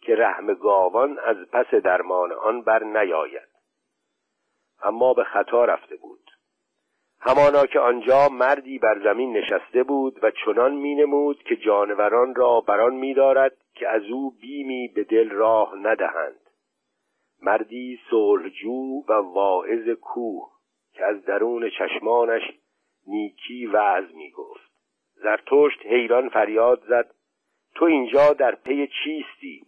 که 0.00 0.16
رحم 0.16 0.54
گاوان 0.54 1.18
از 1.18 1.36
پس 1.52 1.74
درمان 1.74 2.32
آن 2.32 2.62
بر 2.62 2.84
نیاید. 2.84 3.48
اما 4.82 5.14
به 5.14 5.24
خطا 5.24 5.64
رفته 5.64 5.96
بود. 5.96 6.30
همانا 7.20 7.66
که 7.66 7.80
آنجا 7.80 8.28
مردی 8.28 8.78
بر 8.78 9.00
زمین 9.04 9.36
نشسته 9.36 9.82
بود 9.82 10.24
و 10.24 10.30
چنان 10.30 10.74
مینمود 10.74 11.42
که 11.42 11.56
جانوران 11.56 12.34
را 12.34 12.60
بران 12.60 12.94
می‌دارد 12.94 13.56
که 13.74 13.88
از 13.88 14.02
او 14.12 14.30
بیمی 14.40 14.88
به 14.88 15.04
دل 15.04 15.30
راه 15.30 15.74
ندهند. 15.82 16.43
مردی 17.44 18.00
صلحجو 18.10 19.04
و 19.08 19.12
واعظ 19.12 19.88
کوه 19.88 20.50
که 20.92 21.04
از 21.04 21.24
درون 21.24 21.70
چشمانش 21.78 22.42
نیکی 23.06 23.66
وعظ 23.66 24.04
می 24.14 24.30
گفت 24.30 24.70
زرتشت 25.14 25.86
حیران 25.86 26.28
فریاد 26.28 26.82
زد 26.88 27.14
تو 27.74 27.84
اینجا 27.84 28.32
در 28.32 28.54
پی 28.54 28.86
چیستی؟ 28.86 29.66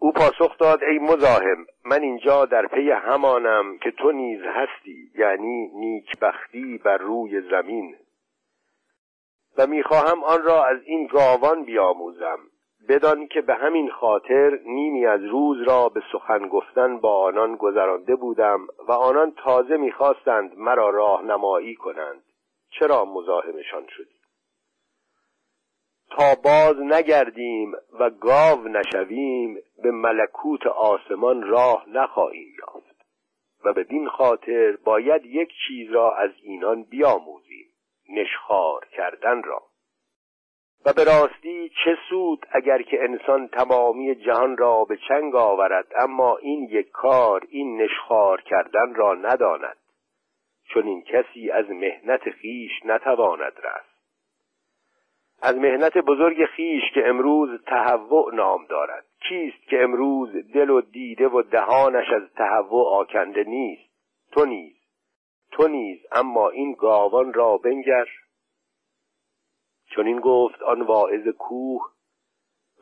او 0.00 0.12
پاسخ 0.12 0.58
داد 0.58 0.84
ای 0.84 0.98
مزاحم 0.98 1.66
من 1.84 2.02
اینجا 2.02 2.44
در 2.44 2.66
پی 2.66 2.90
همانم 2.90 3.78
که 3.78 3.90
تو 3.90 4.12
نیز 4.12 4.40
هستی 4.42 5.12
یعنی 5.14 5.70
نیکبختی 5.74 6.78
بر 6.78 6.98
روی 6.98 7.40
زمین. 7.40 7.96
و 9.58 9.66
می‌خواهم 9.66 10.24
آن 10.24 10.42
را 10.42 10.64
از 10.64 10.82
این 10.84 11.06
گاوان 11.06 11.64
بیاموزم. 11.64 12.38
بدان 12.88 13.26
که 13.26 13.40
به 13.40 13.54
همین 13.54 13.90
خاطر 13.90 14.58
نیمی 14.64 15.06
از 15.06 15.24
روز 15.24 15.68
را 15.68 15.88
به 15.88 16.02
سخن 16.12 16.48
گفتن 16.48 16.98
با 16.98 17.22
آنان 17.24 17.56
گذرانده 17.56 18.16
بودم 18.16 18.66
و 18.88 18.92
آنان 18.92 19.32
تازه 19.32 19.76
می‌خواستند 19.76 20.58
مرا 20.58 20.90
راهنمایی 20.90 21.74
کنند. 21.74 22.22
چرا 22.70 23.04
مزاحمشان 23.04 23.86
شدی 23.96 24.18
تا 26.10 26.34
باز 26.44 26.76
نگردیم 26.80 27.72
و 28.00 28.10
گاو 28.10 28.68
نشویم 28.68 29.58
به 29.82 29.90
ملکوت 29.90 30.66
آسمان 30.66 31.42
راه 31.42 31.84
نخواهیم 31.88 32.54
یافت. 32.58 32.98
و 33.64 33.72
بدین 33.72 34.08
خاطر 34.08 34.78
باید 34.84 35.26
یک 35.26 35.48
چیز 35.66 35.90
را 35.90 36.16
از 36.16 36.30
اینان 36.42 36.82
بیاموزیم 36.82 37.66
نشخار 38.08 38.86
کردن 38.96 39.42
را. 39.42 39.62
و 40.86 40.92
به 40.92 41.04
راستی 41.04 41.68
چه 41.84 41.98
سود 42.08 42.46
اگر 42.50 42.82
که 42.82 43.04
انسان 43.04 43.48
تمامی 43.48 44.14
جهان 44.14 44.56
را 44.56 44.84
به 44.84 44.98
چنگ 45.08 45.34
آورد 45.34 45.86
اما 45.96 46.36
این 46.36 46.68
یک 46.70 46.90
کار 46.90 47.46
این 47.50 47.82
نشخار 47.82 48.40
کردن 48.40 48.94
را 48.94 49.14
نداند. 49.14 49.76
چون 50.68 50.86
این 50.86 51.02
کسی 51.02 51.50
از 51.50 51.70
مهنت 51.70 52.30
خیش 52.30 52.72
نتواند 52.84 53.52
رست. 53.64 53.98
از 55.42 55.56
مهنت 55.56 55.98
بزرگ 55.98 56.44
خیش 56.44 56.82
که 56.94 57.08
امروز 57.08 57.64
تهوع 57.66 58.34
نام 58.34 58.66
دارد. 58.66 59.04
کیست 59.28 59.68
که 59.68 59.82
امروز 59.82 60.28
دل 60.54 60.70
و 60.70 60.80
دیده 60.80 61.28
و 61.28 61.42
دهانش 61.42 62.06
از 62.12 62.34
تهوع 62.36 62.94
آکنده 62.94 63.44
نیست؟ 63.44 63.90
تو 64.32 64.44
نیز. 64.44 64.76
تو 65.52 65.68
نیز 65.68 65.98
اما 66.12 66.48
این 66.48 66.72
گاوان 66.72 67.32
را 67.32 67.56
بنگر. 67.56 68.06
چون 69.94 70.06
این 70.06 70.20
گفت 70.20 70.62
آن 70.62 70.82
واعظ 70.82 71.28
کوه 71.28 71.82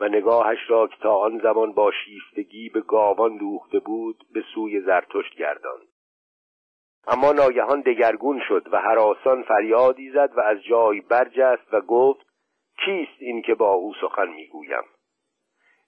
و 0.00 0.08
نگاهش 0.08 0.58
را 0.68 0.86
که 0.86 0.96
تا 1.02 1.16
آن 1.16 1.38
زمان 1.38 1.72
با 1.72 1.92
شیفتگی 2.04 2.68
به 2.68 2.80
گاوان 2.80 3.36
دوخته 3.36 3.78
بود 3.78 4.24
به 4.32 4.44
سوی 4.54 4.80
زرتشت 4.80 5.36
گرداند. 5.38 5.86
اما 7.06 7.32
ناگهان 7.32 7.80
دگرگون 7.80 8.40
شد 8.48 8.68
و 8.72 8.76
هراسان 8.80 9.42
فریادی 9.42 10.10
زد 10.10 10.32
و 10.36 10.40
از 10.40 10.62
جای 10.62 11.00
برجست 11.00 11.74
و 11.74 11.80
گفت 11.80 12.26
کیست 12.84 13.16
این 13.18 13.42
که 13.42 13.54
با 13.54 13.72
او 13.72 13.94
سخن 14.00 14.28
می‌گویم؟ 14.28 14.84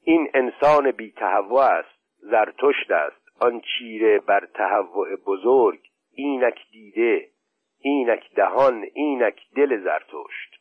این 0.02 0.30
انسان 0.34 0.90
بی 0.90 1.12
تهوع 1.12 1.60
است 1.60 1.98
زرتشت 2.18 2.90
است 2.90 3.28
آن 3.40 3.60
چیره 3.60 4.18
بر 4.18 4.48
تهوع 4.54 5.16
بزرگ 5.16 5.80
اینک 6.12 6.58
دیده 6.72 7.28
اینک 7.80 8.34
دهان 8.34 8.84
اینک 8.94 9.40
دل 9.56 9.84
زرتشت. 9.84 10.57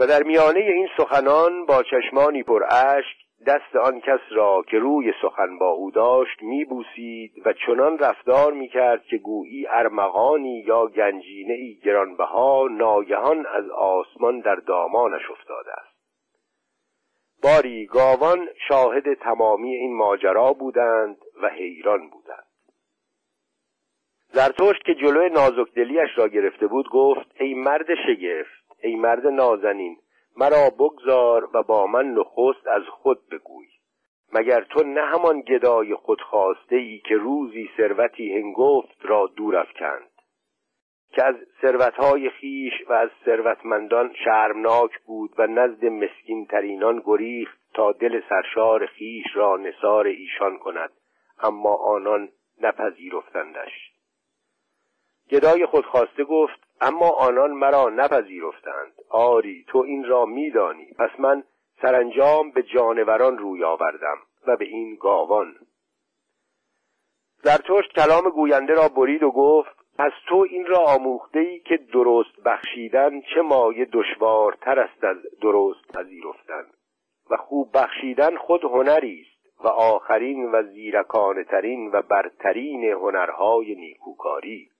و 0.00 0.06
در 0.06 0.22
میانه 0.22 0.60
این 0.60 0.88
سخنان 0.96 1.66
با 1.66 1.82
چشمانی 1.82 2.42
پر 2.42 2.64
اشک 2.64 3.16
دست 3.46 3.76
آن 3.76 4.00
کس 4.00 4.20
را 4.30 4.64
که 4.70 4.78
روی 4.78 5.12
سخن 5.22 5.58
با 5.58 5.70
او 5.70 5.90
داشت 5.90 6.42
میبوسید 6.42 7.32
و 7.44 7.52
چنان 7.52 7.98
رفتار 7.98 8.52
می‌کرد 8.52 9.04
که 9.04 9.16
گویی 9.16 9.66
ارمغانی 9.66 10.64
یا 10.66 10.86
گنجینه 10.86 11.54
ای 11.54 11.78
گرانبها 11.84 12.68
ناگهان 12.70 13.46
از 13.46 13.70
آسمان 13.70 14.40
در 14.40 14.54
دامانش 14.54 15.30
افتاده 15.30 15.72
است. 15.72 15.96
باری 17.42 17.86
گاوان 17.86 18.48
شاهد 18.68 19.14
تمامی 19.14 19.74
این 19.74 19.96
ماجرا 19.96 20.52
بودند 20.52 21.16
و 21.42 21.48
حیران 21.48 22.10
بودند. 22.10 22.46
زرتشت 24.28 24.84
که 24.84 24.94
جلوی 24.94 25.30
نازکدلیش 25.30 26.10
را 26.16 26.28
گرفته 26.28 26.66
بود 26.66 26.88
گفت 26.88 27.26
ای 27.40 27.54
مرد 27.54 27.86
شگفت 28.06 28.55
ای 28.82 28.96
مرد 28.96 29.26
نازنین 29.26 29.96
مرا 30.36 30.70
بگذار 30.70 31.48
و 31.54 31.62
با 31.62 31.86
من 31.86 32.06
نخست 32.06 32.66
از 32.66 32.82
خود 32.82 33.28
بگوی. 33.28 33.66
مگر 34.32 34.60
تو 34.60 34.82
نه 34.82 35.00
همان 35.00 35.40
گدای 35.40 35.94
خود 35.94 36.20
خواسته 36.20 36.76
ای 36.76 36.98
که 36.98 37.14
روزی 37.14 37.70
ثروتی 37.76 38.32
هنگفت 38.32 38.98
را 39.02 39.26
دور 39.36 39.56
افکند؟ 39.56 40.10
که 41.12 41.24
از 41.24 41.34
ثروتهای 41.62 42.30
خیش 42.30 42.72
و 42.88 42.92
از 42.92 43.10
ثروتمندان 43.24 44.14
شرمناک 44.24 44.98
بود 45.06 45.30
و 45.38 45.46
نزد 45.46 45.84
مسکین 45.84 46.46
ترینان 46.46 47.02
گریخت 47.04 47.58
تا 47.74 47.92
دل 47.92 48.20
سرشار 48.28 48.86
خیش 48.86 49.26
را 49.34 49.56
نصار 49.56 50.06
ایشان 50.06 50.58
کند 50.58 50.90
اما 51.42 51.74
آنان 51.74 52.28
نپذیرفتندش. 52.60 53.95
گدای 55.30 55.66
خود 55.66 55.86
خواسته 55.86 56.24
گفت 56.24 56.66
اما 56.80 57.10
آنان 57.10 57.50
مرا 57.50 57.88
نپذیرفتند. 57.88 58.92
آری 59.08 59.64
تو 59.68 59.78
این 59.78 60.04
را 60.04 60.24
میدانی. 60.24 60.86
پس 60.98 61.10
من 61.18 61.44
سرانجام 61.82 62.50
به 62.50 62.62
جانوران 62.62 63.38
روی 63.38 63.64
آوردم 63.64 64.18
و 64.46 64.56
به 64.56 64.64
این 64.64 64.96
گاوان. 65.00 65.54
زرتشت 67.42 67.92
کلام 67.94 68.30
گوینده 68.30 68.74
را 68.74 68.88
برید 68.88 69.22
و 69.22 69.30
گفت 69.30 69.76
پس 69.98 70.12
تو 70.28 70.46
این 70.50 70.66
را 70.66 70.78
آموخته 70.78 71.38
ای 71.38 71.60
که 71.60 71.76
درست 71.76 72.40
بخشیدن 72.44 73.20
چه 73.20 73.40
مایه 73.40 73.88
دشوارتر 73.92 74.80
است 74.80 75.04
از 75.04 75.16
درست 75.42 75.92
پذیرفتن. 75.92 76.66
و 77.30 77.36
خوب 77.36 77.70
بخشیدن 77.74 78.36
خود 78.36 78.64
هنری 78.64 79.26
است 79.26 79.64
و 79.64 79.68
آخرین 79.68 80.52
و 80.52 80.62
زیرکانه 80.62 81.44
ترین 81.44 81.90
و 81.92 82.02
برترین 82.02 82.84
هنرهای 82.84 83.74
نیکوکاری. 83.74 84.70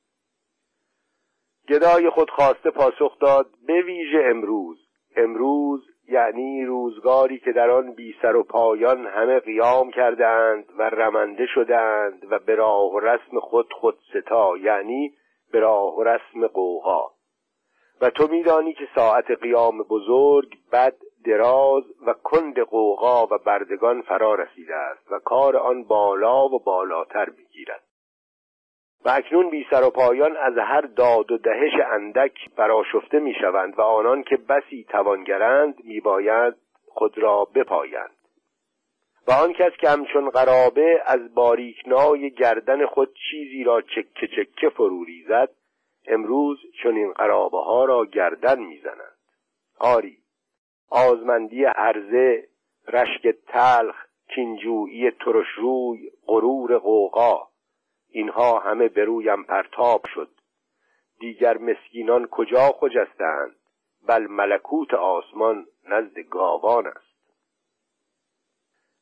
گدای 1.68 2.10
خود 2.10 2.30
خواسته 2.30 2.70
پاسخ 2.70 3.18
داد 3.18 3.46
به 3.66 3.82
ویژه 3.82 4.22
امروز. 4.24 4.78
امروز 5.16 5.80
یعنی 6.08 6.64
روزگاری 6.64 7.38
که 7.38 7.52
در 7.52 7.70
آن 7.70 7.94
بی 7.94 8.14
سر 8.22 8.36
و 8.36 8.42
پایان 8.42 9.06
همه 9.06 9.40
قیام 9.40 9.90
کردند 9.90 10.64
و 10.78 10.82
رمنده 10.82 11.46
شدند 11.46 12.26
و 12.30 12.38
به 12.38 12.54
راه 12.54 12.94
و 12.94 13.00
رسم 13.00 13.40
خود 13.40 13.72
خود 13.72 13.98
ستا 14.12 14.56
یعنی 14.56 15.14
به 15.52 15.60
راه 15.60 15.96
و 15.96 16.02
رسم 16.04 16.46
قوها 16.46 17.12
و 18.00 18.10
تو 18.10 18.28
میدانی 18.28 18.72
که 18.72 18.88
ساعت 18.94 19.30
قیام 19.30 19.78
بزرگ 19.78 20.56
بد 20.72 20.96
دراز 21.26 21.84
و 22.06 22.14
کند 22.22 22.60
قوقا 22.60 23.26
و 23.26 23.38
بردگان 23.46 24.02
فرا 24.02 24.34
رسیده 24.34 24.74
است 24.74 25.12
و 25.12 25.18
کار 25.18 25.56
آن 25.56 25.84
بالا 25.84 26.44
و 26.44 26.58
بالاتر 26.58 27.30
می‌گیرد. 27.30 27.85
و 29.06 29.10
اکنون 29.10 29.50
بی 29.50 29.66
سر 29.70 29.84
و 29.84 29.90
پایان 29.90 30.36
از 30.36 30.58
هر 30.58 30.80
داد 30.80 31.32
و 31.32 31.38
دهش 31.38 31.72
اندک 31.92 32.54
براشفته 32.56 33.18
می‌شوند 33.18 33.78
و 33.78 33.82
آنان 33.82 34.22
که 34.22 34.36
بسی 34.36 34.86
توانگرند 34.88 35.84
میباید 35.84 36.54
خود 36.88 37.18
را 37.18 37.44
بپایند. 37.54 38.16
و 39.28 39.32
آن 39.32 39.52
کس 39.52 39.72
که 39.80 39.88
همچون 39.88 40.30
قرابه 40.30 41.02
از 41.06 41.34
باریکنای 41.34 42.30
گردن 42.30 42.86
خود 42.86 43.14
چیزی 43.30 43.64
را 43.64 43.80
چکه 43.80 44.26
چکه 44.26 44.68
فرو 44.68 45.04
ریزد 45.04 45.50
امروز 46.06 46.58
چون 46.82 46.96
این 46.96 47.12
قرابه 47.12 47.58
ها 47.58 47.84
را 47.84 48.04
گردن 48.04 48.58
می‌زنند 48.58 49.16
آری 49.78 50.18
آزمندی 50.90 51.64
عرضه 51.64 52.48
رشک 52.88 53.36
تلخ 53.46 53.96
کینجویی 54.34 55.10
ترشروی 55.10 56.10
غرور 56.26 56.78
قوقا 56.78 57.55
اینها 58.16 58.58
همه 58.58 58.88
به 58.88 59.04
رویم 59.04 59.42
پرتاب 59.42 60.02
شد. 60.14 60.30
دیگر 61.20 61.58
مسکینان 61.58 62.26
کجا 62.26 62.68
خجستند؟ 62.68 63.56
بل 64.08 64.26
ملکوت 64.26 64.94
آسمان 64.94 65.66
نزد 65.88 66.18
گاوان 66.18 66.86
است. 66.86 67.16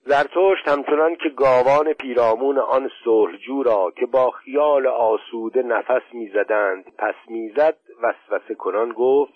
زرتشت 0.00 0.68
همچنان 0.68 1.16
که 1.16 1.28
گاوان 1.28 1.92
پیرامون 1.92 2.58
آن 2.58 2.90
صلحجو 3.04 3.62
را 3.62 3.90
که 3.90 4.06
با 4.06 4.30
خیال 4.30 4.86
آسوده 4.86 5.62
نفس 5.62 6.02
می‌زدند 6.12 6.84
پس 6.98 7.14
می‌زد 7.28 7.78
وسوسه 8.02 8.54
کنان 8.54 8.92
گفت 8.92 9.34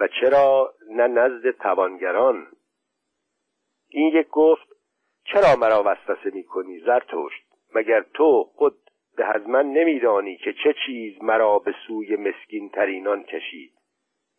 و 0.00 0.08
چرا 0.20 0.74
نه 0.90 1.06
نزد 1.06 1.50
توانگران؟ 1.50 2.46
این 3.88 4.08
یک 4.14 4.28
گفت 4.28 4.68
چرا 5.24 5.56
مرا 5.60 5.82
وسوسه 5.86 6.30
می‌کنی 6.34 6.80
زرتشت؟ 6.80 7.48
مگر 7.74 8.04
تو 8.14 8.44
خود 8.54 8.87
به 9.18 9.24
از 9.34 9.48
من 9.48 9.66
نمیدانی 9.66 10.36
که 10.36 10.52
چه 10.52 10.74
چیز 10.86 11.22
مرا 11.22 11.58
به 11.58 11.74
سوی 11.86 12.16
مسکین 12.16 12.68
ترینان 12.68 13.22
کشید 13.22 13.72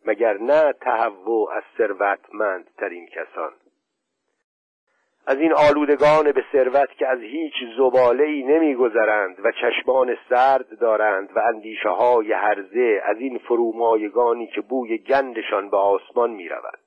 مگر 0.06 0.38
نه 0.38 0.72
تهوع 0.72 1.52
از 1.52 1.62
ثروتمند 1.78 2.70
ترین 2.78 3.06
کسان 3.06 3.52
از 5.26 5.36
این 5.36 5.52
آلودگان 5.52 6.32
به 6.32 6.44
ثروت 6.52 6.96
که 6.98 7.08
از 7.08 7.20
هیچ 7.20 7.54
زباله 7.76 8.24
ای 8.24 8.42
نمیگذرند 8.42 9.36
و 9.44 9.52
چشمان 9.52 10.16
سرد 10.28 10.78
دارند 10.78 11.36
و 11.36 11.38
اندیشه 11.38 11.88
های 11.88 12.32
هرزه 12.32 13.02
از 13.04 13.16
این 13.18 13.38
فرومایگانی 13.38 14.46
که 14.46 14.60
بوی 14.60 14.98
گندشان 14.98 15.70
به 15.70 15.76
آسمان 15.76 16.30
می 16.30 16.48
رود. 16.48 16.79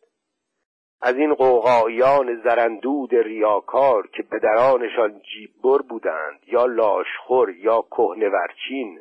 از 1.06 1.16
این 1.16 1.34
قوقایان 1.34 2.42
زرندود 2.44 3.16
ریاکار 3.16 4.08
که 4.08 4.24
پدرانشان 4.24 5.22
جیببر 5.22 5.78
بودند 5.78 6.40
یا 6.48 6.66
لاشخور 6.66 7.50
یا 7.50 7.82
کهنورچین 7.82 9.00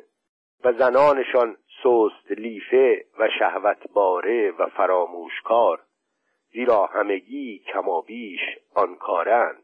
و 0.63 0.73
زنانشان 0.73 1.57
سست 1.83 2.31
لیفه 2.31 3.05
و 3.19 3.27
شهوتباره 3.39 4.51
و 4.51 4.67
فراموشکار 4.67 5.79
زیرا 6.51 6.85
همگی 6.85 7.63
کمابیش 7.73 8.41
آن 8.75 8.95
کارند. 8.95 9.63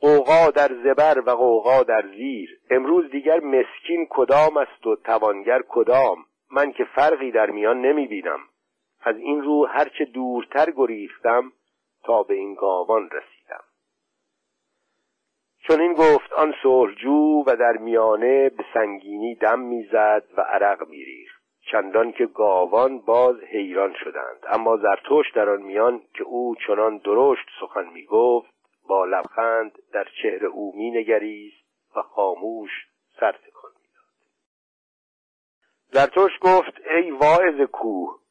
قوقا 0.00 0.50
در 0.50 0.68
زبر 0.84 1.22
و 1.26 1.30
قوقا 1.30 1.82
در 1.82 2.04
زیر 2.16 2.60
امروز 2.70 3.10
دیگر 3.10 3.40
مسکین 3.40 4.06
کدام 4.10 4.56
است 4.56 4.86
و 4.86 4.96
توانگر 4.96 5.62
کدام؟ 5.68 6.16
من 6.50 6.72
که 6.72 6.84
فرقی 6.84 7.30
در 7.30 7.50
میان 7.50 7.80
نمی 7.80 8.06
بینم 8.06 8.40
از 9.06 9.16
این 9.16 9.42
رو 9.42 9.66
هرچه 9.66 10.04
دورتر 10.04 10.70
گریختم 10.70 11.52
تا 12.04 12.22
به 12.22 12.34
این 12.34 12.54
گاوان 12.54 13.10
رسیدم. 13.10 13.64
چون 15.58 15.80
این 15.80 15.92
گفت 15.92 16.32
آن 16.32 16.54
صلحجو 16.62 17.44
و 17.46 17.56
در 17.56 17.72
میانه 17.72 18.48
به 18.48 18.64
سنگینی 18.74 19.34
دم 19.34 19.58
می‌زد 19.58 20.24
و 20.36 20.40
عرق 20.40 20.88
میریخت. 20.88 21.42
چندان 21.72 22.12
که 22.12 22.26
گاوان 22.26 22.98
باز 22.98 23.36
حیران 23.40 23.94
شدند. 24.04 24.44
اما 24.48 24.76
زرتوش 24.76 25.26
در 25.34 25.48
آن 25.48 25.62
میان 25.62 26.02
که 26.14 26.24
او 26.24 26.54
چنان 26.66 26.98
درشت 26.98 27.46
سخن 27.60 27.88
می‌گفت 27.88 28.54
با 28.88 29.04
لبخند 29.04 29.78
در 29.92 30.08
چهره 30.22 30.46
او 30.46 30.76
مینگریست 30.76 31.66
و 31.96 32.02
خاموش 32.02 32.70
سر 33.20 33.32
تکان 33.32 33.70
می‌داد. 33.82 34.06
زرتوش 35.92 36.32
گفت 36.42 36.80
ای 36.90 37.10
واعظ 37.10 37.60
کوه 37.72 38.25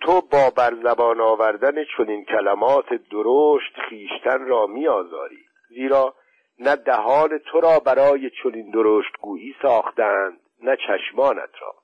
تو 0.00 0.20
با 0.20 0.50
بر 0.56 0.74
زبان 0.82 1.20
آوردن 1.20 1.84
چنین 1.96 2.24
کلمات 2.24 2.86
درشت 3.10 3.80
خیشتن 3.88 4.46
را 4.46 4.66
میآزاری. 4.66 5.44
زیرا 5.68 6.14
نه 6.58 6.76
دهان 6.76 7.38
تو 7.38 7.60
را 7.60 7.78
برای 7.80 8.30
چنین 8.42 8.70
درشت 8.70 9.16
گویی 9.20 9.54
ساختند 9.62 10.40
نه 10.62 10.76
چشمانت 10.76 11.50
را. 11.60 11.74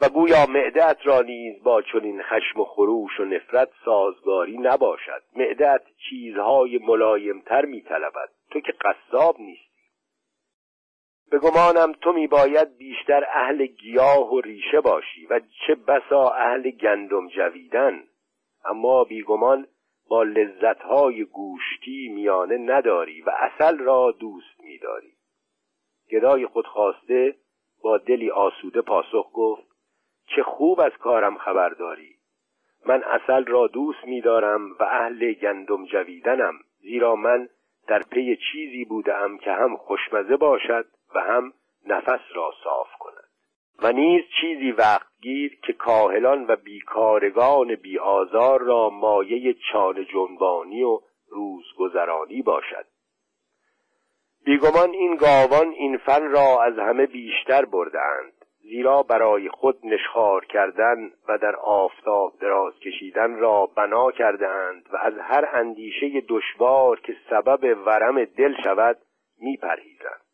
و 0.00 0.08
گویا 0.08 0.46
معدت 0.46 0.98
را 1.04 1.20
نیز 1.20 1.62
با 1.62 1.82
چنین 1.82 2.22
خشم 2.22 2.60
و 2.60 2.64
خروش 2.64 3.20
و 3.20 3.24
نفرت 3.24 3.68
سازگاری 3.84 4.58
نباشد. 4.58 5.22
معدت 5.36 5.82
چیزهای 6.08 6.78
ملایمتر 6.78 7.64
میطلبد. 7.64 8.28
تو 8.50 8.60
که 8.60 8.72
قصاب 8.72 9.40
نیست 9.40 9.67
به 11.30 11.38
گمانم 11.38 11.92
تو 11.92 12.12
میباید 12.12 12.76
بیشتر 12.76 13.24
اهل 13.34 13.66
گیاه 13.66 14.34
و 14.34 14.40
ریشه 14.40 14.80
باشی 14.80 15.26
و 15.26 15.40
چه 15.66 15.74
بسا 15.74 16.30
اهل 16.30 16.70
گندم 16.70 17.28
جویدن. 17.28 18.02
اما 18.64 19.04
بیگمان 19.04 19.66
با 20.08 20.22
لذتهای 20.22 21.24
گوشتی 21.24 22.08
میانه 22.08 22.58
نداری 22.58 23.22
و 23.22 23.30
اصل 23.30 23.78
را 23.78 24.14
دوست 24.20 24.60
میداری. 24.60 25.12
گدای 26.10 26.46
خود 26.46 26.66
خواسته 26.66 27.34
با 27.82 27.98
دلی 27.98 28.30
آسوده 28.30 28.80
پاسخ 28.80 29.30
گفت 29.34 29.68
چه 30.36 30.42
خوب 30.42 30.80
از 30.80 30.92
کارم 30.92 31.38
خبر 31.38 31.68
داری. 31.68 32.14
من 32.86 33.02
اصل 33.02 33.44
را 33.44 33.66
دوست 33.66 34.04
میدارم 34.04 34.72
و 34.80 34.82
اهل 34.82 35.32
گندم 35.32 35.86
جویدنم 35.86 36.54
زیرا 36.80 37.16
من 37.16 37.48
در 37.86 38.02
پی 38.02 38.38
چیزی 38.52 38.84
بودم 38.84 39.38
که 39.38 39.52
هم 39.52 39.76
خوشمزه 39.76 40.36
باشد 40.36 40.86
و 41.14 41.20
هم 41.20 41.52
نفس 41.86 42.20
را 42.34 42.52
صاف 42.64 42.88
کند. 42.98 43.28
و 43.82 43.92
نیز 43.92 44.24
چیزی 44.40 44.72
وقت 44.72 45.06
گیر 45.22 45.58
که 45.66 45.72
کاهلان 45.72 46.46
و 46.46 46.56
بیکارگان 46.56 47.74
بیآزار 47.74 48.60
را 48.60 48.90
مایه 48.90 49.54
چان 49.72 50.04
جنبانی 50.04 50.82
و 50.82 51.00
روزگذرانی 51.28 52.42
باشد. 52.42 52.86
بیگمان 54.44 54.90
این 54.90 55.16
گاوان 55.16 55.68
این 55.68 55.96
فن 55.96 56.30
را 56.30 56.62
از 56.62 56.78
همه 56.78 57.06
بیشتر 57.06 57.64
بردهاند 57.64 58.32
زیرا 58.62 59.02
برای 59.02 59.48
خود 59.48 59.78
نشخار 59.84 60.44
کردن 60.44 61.10
و 61.28 61.38
در 61.38 61.56
آفتاب 61.56 62.32
دراز 62.40 62.78
کشیدن 62.78 63.36
را 63.36 63.66
بنا 63.66 64.10
کرده 64.10 64.48
اند 64.48 64.86
و 64.92 64.96
از 64.96 65.14
هر 65.18 65.48
اندیشه 65.52 66.22
دشوار 66.28 67.00
که 67.00 67.16
سبب 67.30 67.86
ورم 67.86 68.24
دل 68.24 68.54
شود 68.64 68.98
میپرهیزند. 69.40 70.27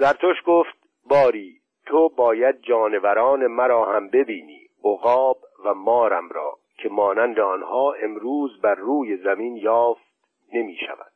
زرتوش 0.00 0.36
گفت 0.46 0.78
باری 1.04 1.60
تو 1.86 2.08
باید 2.08 2.60
جانوران 2.62 3.46
مرا 3.46 3.84
هم 3.84 4.08
ببینی 4.08 4.68
عقاب 4.84 5.38
و 5.64 5.74
مارم 5.74 6.28
را 6.28 6.58
که 6.78 6.88
مانند 6.88 7.40
آنها 7.40 7.92
امروز 7.92 8.60
بر 8.60 8.74
روی 8.74 9.16
زمین 9.16 9.56
یافت 9.56 10.12
نمی 10.52 10.76
شود. 10.86 11.12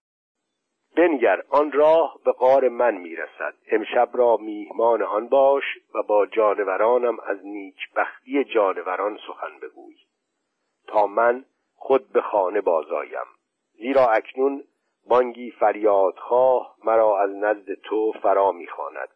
بنگر 0.96 1.42
آن 1.48 1.72
راه 1.72 2.18
به 2.24 2.32
غار 2.32 2.68
من 2.68 2.94
می‌رسد 2.94 3.54
امشب 3.70 4.08
را 4.12 4.36
میهمان 4.36 5.02
آن 5.02 5.28
باش 5.28 5.64
و 5.94 6.02
با 6.02 6.26
جانورانم 6.26 7.20
از 7.20 7.46
نیکبختی 7.46 8.44
جانوران 8.44 9.18
سخن 9.26 9.58
بگوی 9.62 9.96
تا 10.86 11.06
من 11.06 11.44
خود 11.76 12.12
به 12.12 12.20
خانه 12.20 12.60
بازایم 12.60 13.26
زیرا 13.72 14.06
اکنون 14.06 14.64
بانگی 15.06 15.50
فریادخواه 15.50 16.76
مرا 16.84 17.22
از 17.22 17.30
نزد 17.30 17.74
تو 17.74 18.12
فرا 18.12 18.52
می‌خواند. 18.52 19.08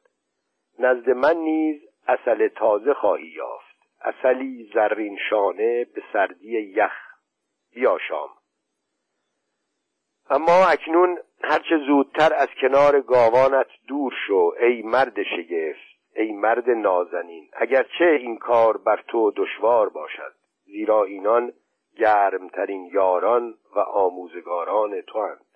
نزد 0.79 1.11
من 1.11 1.37
نیز 1.37 1.83
اصل 2.07 2.49
تازه 2.49 2.95
خواهی 2.95 3.27
یافت. 3.27 3.79
اصلی 4.01 4.71
زرین 4.75 5.19
شانه 5.31 5.85
به 5.85 6.03
سردی 6.13 6.59
یخ 6.61 6.93
بیا 7.75 7.99
شام 8.09 8.29
اما 10.31 10.67
اکنون 10.67 11.19
هرچه 11.45 11.79
زودتر 11.87 12.35
از 12.35 12.49
کنار 12.61 13.01
گاوانت 13.01 13.67
دور 13.89 14.13
شو 14.27 14.55
ای 14.61 14.83
مرد 14.83 15.23
شگفت 15.23 15.89
ای 16.17 16.33
مرد 16.33 16.71
نازنین. 16.71 17.49
اگرچه 17.53 18.05
این 18.05 18.37
کار 18.37 18.77
بر 18.77 19.05
تو 19.09 19.31
دشوار 19.37 19.89
باشد 19.89 20.35
زیرا 20.65 21.05
اینان 21.05 21.53
گرمترین 21.99 22.91
یاران 22.93 23.55
و 23.77 23.79
آموزگاران 23.79 25.01
تو 25.01 25.23
هند. 25.27 25.48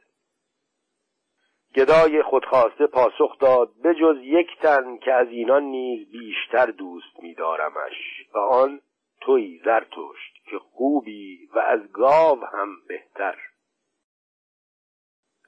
گدای 1.76 2.22
خودخواسته 2.22 2.86
پاسخ 2.86 3.38
داد 3.38 3.72
بجز 3.84 4.16
یک 4.22 4.58
تن 4.62 4.96
که 4.96 5.12
از 5.12 5.28
اینان 5.28 5.62
نیز 5.62 6.10
بیشتر 6.10 6.66
دوست 6.66 7.22
میدارمش 7.22 8.26
و 8.34 8.38
آن 8.38 8.80
توی 9.20 9.60
زرتشت 9.64 10.44
که 10.50 10.58
خوبی 10.58 11.48
و 11.54 11.58
از 11.58 11.92
گاو 11.92 12.44
هم 12.44 12.68
بهتر. 12.88 13.38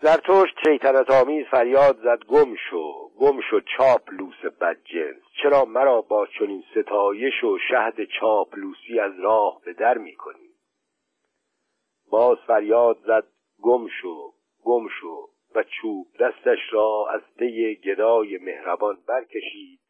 زرتشت 0.00 0.54
شیطنت 0.66 1.10
آمیز 1.10 1.46
فریاد 1.46 1.96
زد 1.96 2.24
گم 2.24 2.54
شو 2.70 3.10
گم 3.18 3.40
شو 3.50 3.60
چاپلوس 3.60 4.44
بدجنس 4.60 5.22
چرا 5.42 5.64
مرا 5.64 6.00
با 6.00 6.26
چنین 6.26 6.64
ستایش 6.70 7.44
و 7.44 7.58
شهد 7.68 8.04
چاپلوسی 8.20 9.00
از 9.00 9.20
راه 9.20 9.60
به 9.64 9.72
در 9.72 9.98
می‌کنی؟ 9.98 10.50
باز 12.10 12.38
فریاد 12.46 12.98
زد 13.06 13.24
گم 13.62 13.88
شو 13.88 14.32
گم 14.64 14.88
شو. 15.00 15.33
و 15.54 15.62
چوب 15.62 16.06
دستش 16.20 16.58
را 16.72 17.06
از 17.14 17.20
پی 17.38 17.74
گدای 17.74 18.38
مهربان 18.38 18.98
برکشید 19.08 19.80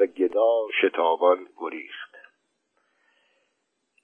و 0.00 0.06
گدا 0.06 0.66
شتابان 0.82 1.48
گریخت. 1.56 2.15